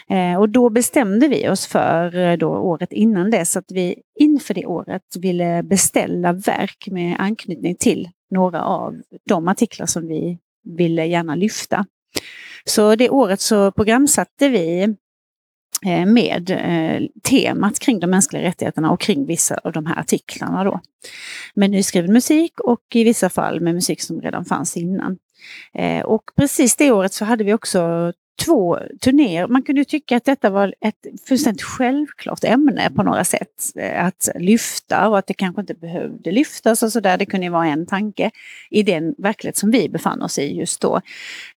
Eh, 0.09 0.39
och 0.39 0.49
då 0.49 0.69
bestämde 0.69 1.27
vi 1.27 1.49
oss 1.49 1.67
för 1.67 2.17
eh, 2.17 2.37
då 2.37 2.49
året 2.49 2.91
innan 2.91 3.31
dess 3.31 3.57
att 3.57 3.71
vi 3.71 3.95
inför 4.19 4.53
det 4.53 4.65
året 4.65 5.01
ville 5.19 5.63
beställa 5.63 6.33
verk 6.33 6.87
med 6.91 7.15
anknytning 7.19 7.75
till 7.75 8.09
några 8.31 8.63
av 8.63 8.95
de 9.29 9.47
artiklar 9.47 9.85
som 9.85 10.07
vi 10.07 10.37
ville 10.77 11.05
gärna 11.05 11.35
lyfta. 11.35 11.85
Så 12.65 12.95
det 12.95 13.09
året 13.09 13.41
så 13.41 13.71
programsatte 13.71 14.49
vi 14.49 14.95
Eh, 15.85 16.05
med 16.05 16.49
eh, 16.49 17.07
temat 17.23 17.79
kring 17.79 17.99
de 17.99 18.07
mänskliga 18.07 18.43
rättigheterna 18.43 18.91
och 18.91 19.01
kring 19.01 19.25
vissa 19.25 19.57
av 19.63 19.71
de 19.71 19.85
här 19.85 19.99
artiklarna 19.99 20.63
då. 20.63 20.79
Med 21.53 21.69
nyskriven 21.69 22.13
musik 22.13 22.59
och 22.59 22.81
i 22.93 23.03
vissa 23.03 23.29
fall 23.29 23.61
med 23.61 23.75
musik 23.75 24.01
som 24.01 24.21
redan 24.21 24.45
fanns 24.45 24.77
innan. 24.77 25.17
Eh, 25.73 26.05
och 26.05 26.23
precis 26.37 26.75
det 26.75 26.91
året 26.91 27.13
så 27.13 27.25
hade 27.25 27.43
vi 27.43 27.53
också 27.53 28.13
två 28.35 28.79
turnéer. 29.01 29.47
Man 29.47 29.63
kunde 29.63 29.85
tycka 29.85 30.17
att 30.17 30.25
detta 30.25 30.49
var 30.49 30.75
ett 30.81 31.05
fullständigt 31.27 31.61
självklart 31.61 32.43
ämne 32.43 32.89
på 32.95 33.03
några 33.03 33.23
sätt 33.23 33.71
eh, 33.75 34.05
att 34.05 34.29
lyfta 34.35 35.09
och 35.09 35.17
att 35.17 35.27
det 35.27 35.33
kanske 35.33 35.61
inte 35.61 35.73
behövde 35.73 36.31
lyftas 36.31 36.83
och 36.83 36.91
sådär. 36.91 37.17
Det 37.17 37.25
kunde 37.25 37.49
vara 37.49 37.67
en 37.67 37.85
tanke 37.85 38.31
i 38.69 38.83
den 38.83 39.15
verklighet 39.17 39.57
som 39.57 39.71
vi 39.71 39.89
befann 39.89 40.21
oss 40.21 40.39
i 40.39 40.57
just 40.57 40.81
då. 40.81 40.95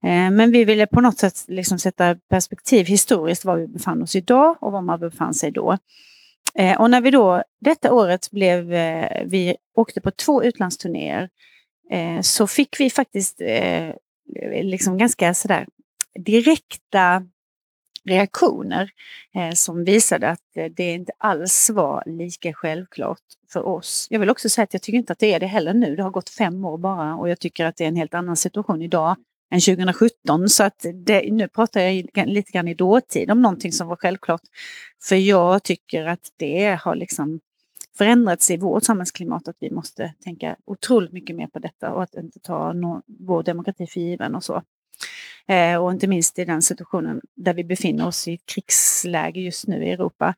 Eh, 0.02 0.30
men 0.30 0.50
vi 0.50 0.64
ville 0.64 0.86
på 0.86 1.00
något 1.00 1.18
sätt 1.18 1.44
liksom 1.48 1.78
sätta 1.78 2.14
perspektiv 2.14 2.86
historiskt 2.86 3.44
var 3.44 3.56
vi 3.56 3.66
befann 3.66 4.02
oss 4.02 4.16
idag 4.16 4.56
och 4.60 4.72
var 4.72 4.82
man 4.82 5.00
befann 5.00 5.34
sig 5.34 5.50
då. 5.50 5.78
Eh, 6.54 6.80
och 6.80 6.90
när 6.90 7.00
vi 7.00 7.10
då 7.10 7.42
detta 7.60 7.92
året 7.92 8.30
blev, 8.30 8.64
vi 9.24 9.56
åkte 9.74 10.00
på 10.00 10.10
två 10.10 10.44
utlandsturnéer 10.44 11.28
så 12.22 12.46
fick 12.46 12.80
vi 12.80 12.90
faktiskt 12.90 13.40
liksom 14.62 14.98
ganska 14.98 15.34
sådär 15.34 15.66
direkta 16.24 17.26
reaktioner 18.04 18.90
eh, 19.34 19.52
som 19.54 19.84
visade 19.84 20.30
att 20.30 20.56
eh, 20.56 20.64
det 20.76 20.92
inte 20.92 21.12
alls 21.18 21.70
var 21.70 22.02
lika 22.06 22.52
självklart 22.52 23.22
för 23.52 23.66
oss. 23.66 24.06
Jag 24.10 24.20
vill 24.20 24.30
också 24.30 24.48
säga 24.48 24.62
att 24.62 24.72
jag 24.72 24.82
tycker 24.82 24.98
inte 24.98 25.12
att 25.12 25.18
det 25.18 25.32
är 25.34 25.40
det 25.40 25.46
heller 25.46 25.74
nu. 25.74 25.96
Det 25.96 26.02
har 26.02 26.10
gått 26.10 26.30
fem 26.30 26.64
år 26.64 26.78
bara 26.78 27.16
och 27.16 27.28
jag 27.28 27.40
tycker 27.40 27.64
att 27.64 27.76
det 27.76 27.84
är 27.84 27.88
en 27.88 27.96
helt 27.96 28.14
annan 28.14 28.36
situation 28.36 28.82
idag 28.82 29.16
än 29.50 29.60
2017. 29.60 30.48
Så 30.48 30.64
att 30.64 30.86
det, 30.94 31.32
nu 31.32 31.48
pratar 31.48 31.80
jag 31.80 32.10
lite 32.26 32.52
grann 32.52 32.68
i 32.68 32.74
dåtid 32.74 33.30
om 33.30 33.42
någonting 33.42 33.72
som 33.72 33.88
var 33.88 33.96
självklart. 33.96 34.40
För 35.02 35.16
jag 35.16 35.62
tycker 35.62 36.06
att 36.06 36.32
det 36.36 36.78
har 36.82 36.94
liksom 36.94 37.40
förändrats 37.98 38.50
i 38.50 38.56
vårt 38.56 38.84
samhällsklimat 38.84 39.48
att 39.48 39.56
vi 39.60 39.70
måste 39.70 40.14
tänka 40.24 40.56
otroligt 40.64 41.12
mycket 41.12 41.36
mer 41.36 41.46
på 41.46 41.58
detta 41.58 41.92
och 41.92 42.02
att 42.02 42.14
inte 42.14 42.40
ta 42.40 42.72
no 42.72 43.02
vår 43.06 43.42
demokrati 43.42 43.86
för 43.86 44.00
given 44.00 44.34
och 44.34 44.44
så. 44.44 44.62
Eh, 45.48 45.76
och 45.76 45.92
inte 45.92 46.06
minst 46.06 46.38
i 46.38 46.44
den 46.44 46.62
situationen 46.62 47.20
där 47.36 47.54
vi 47.54 47.64
befinner 47.64 48.06
oss 48.06 48.28
i 48.28 48.34
ett 48.34 48.46
krigsläge 48.46 49.40
just 49.40 49.66
nu 49.66 49.84
i 49.84 49.90
Europa. 49.90 50.34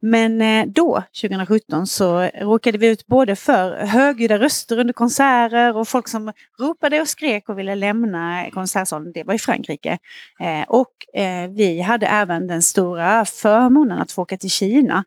Men 0.00 0.40
eh, 0.42 0.66
då, 0.66 1.02
2017, 1.22 1.86
så 1.86 2.20
råkade 2.20 2.78
vi 2.78 2.86
ut 2.86 3.06
både 3.06 3.36
för 3.36 3.86
högljudda 3.86 4.38
röster 4.38 4.78
under 4.78 4.92
konserter 4.92 5.76
och 5.76 5.88
folk 5.88 6.08
som 6.08 6.32
ropade 6.58 7.00
och 7.00 7.08
skrek 7.08 7.48
och 7.48 7.58
ville 7.58 7.74
lämna 7.74 8.50
konsertsalen. 8.50 9.12
Det 9.12 9.24
var 9.24 9.34
i 9.34 9.38
Frankrike. 9.38 9.98
Eh, 10.40 10.68
och 10.68 11.20
eh, 11.20 11.50
vi 11.50 11.80
hade 11.80 12.06
även 12.06 12.46
den 12.46 12.62
stora 12.62 13.24
förmånen 13.24 13.98
att 13.98 14.12
få 14.12 14.22
åka 14.22 14.36
till 14.36 14.50
Kina 14.50 15.04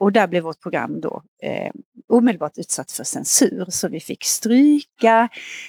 och 0.00 0.12
där 0.12 0.26
blev 0.26 0.42
vårt 0.42 0.60
program 0.60 1.00
då 1.00 1.22
eh, 1.42 1.70
omedelbart 2.08 2.58
utsatt 2.58 2.92
för 2.92 3.04
censur 3.04 3.66
så 3.68 3.88
vi 3.88 4.00
fick 4.00 4.24
stryka 4.24 5.28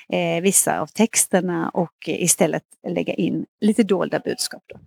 eh, 0.10 0.41
vissa 0.41 0.80
av 0.80 0.88
texterna 0.88 1.70
och 1.70 1.93
istället 2.06 2.63
lägga 2.88 3.13
in 3.13 3.46
lite 3.62 3.84
dolda 3.84 4.20
budskap. 4.20 4.63
Då. 4.67 4.80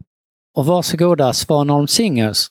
Och 0.54 0.66
varsågoda 0.66 1.32
Svanholm 1.32 1.88
Singers. 1.88 2.48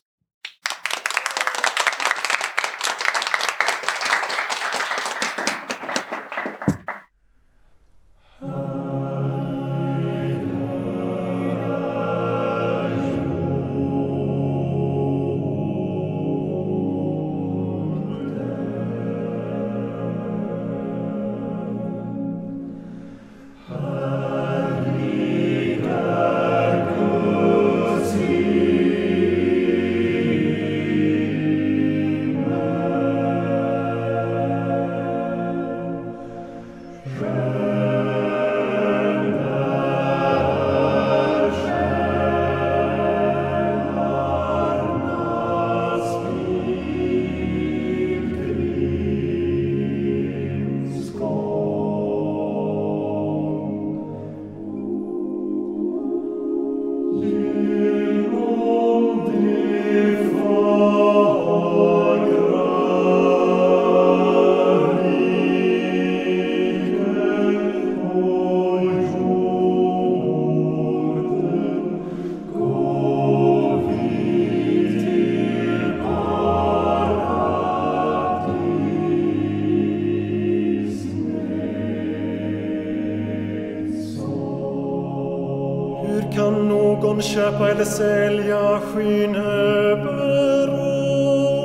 Hur 86.20 86.32
kan 86.32 86.68
någon 86.68 87.22
köpa 87.22 87.70
eller 87.70 87.84
sälja 87.84 88.80
skyn 88.80 89.34
över 89.34 90.68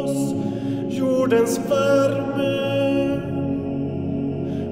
oss, 0.04 0.34
jordens 0.89 1.60
värme. 1.70 3.22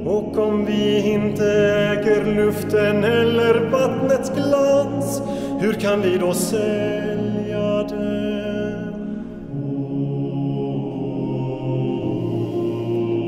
Och 0.05 0.37
om 0.37 0.65
vi 0.65 1.11
inte 1.11 1.45
äger 1.45 2.35
luften 2.35 3.03
eller 3.03 3.69
vattnets 3.69 4.31
glans, 4.35 5.21
hur 5.59 5.73
kan 5.73 6.01
vi 6.01 6.17
då 6.17 6.33
sälja 6.33 7.83
den? 7.83 8.93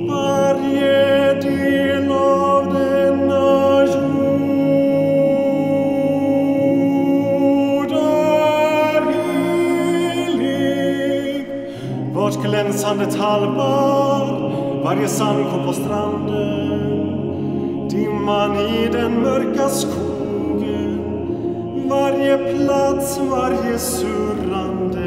Varje 0.10 1.05
havet 13.06 13.18
talbar, 13.18 14.84
varje 14.84 15.08
sandkorn 15.08 15.66
på 15.66 15.74
stranden, 15.74 16.80
dimman 17.90 18.56
i 18.56 18.90
den 18.92 19.22
mörka 19.22 19.70
skogen, 19.70 21.00
varje 21.90 22.38
plats, 22.38 23.20
varje 23.20 23.80
surrande. 23.80 25.05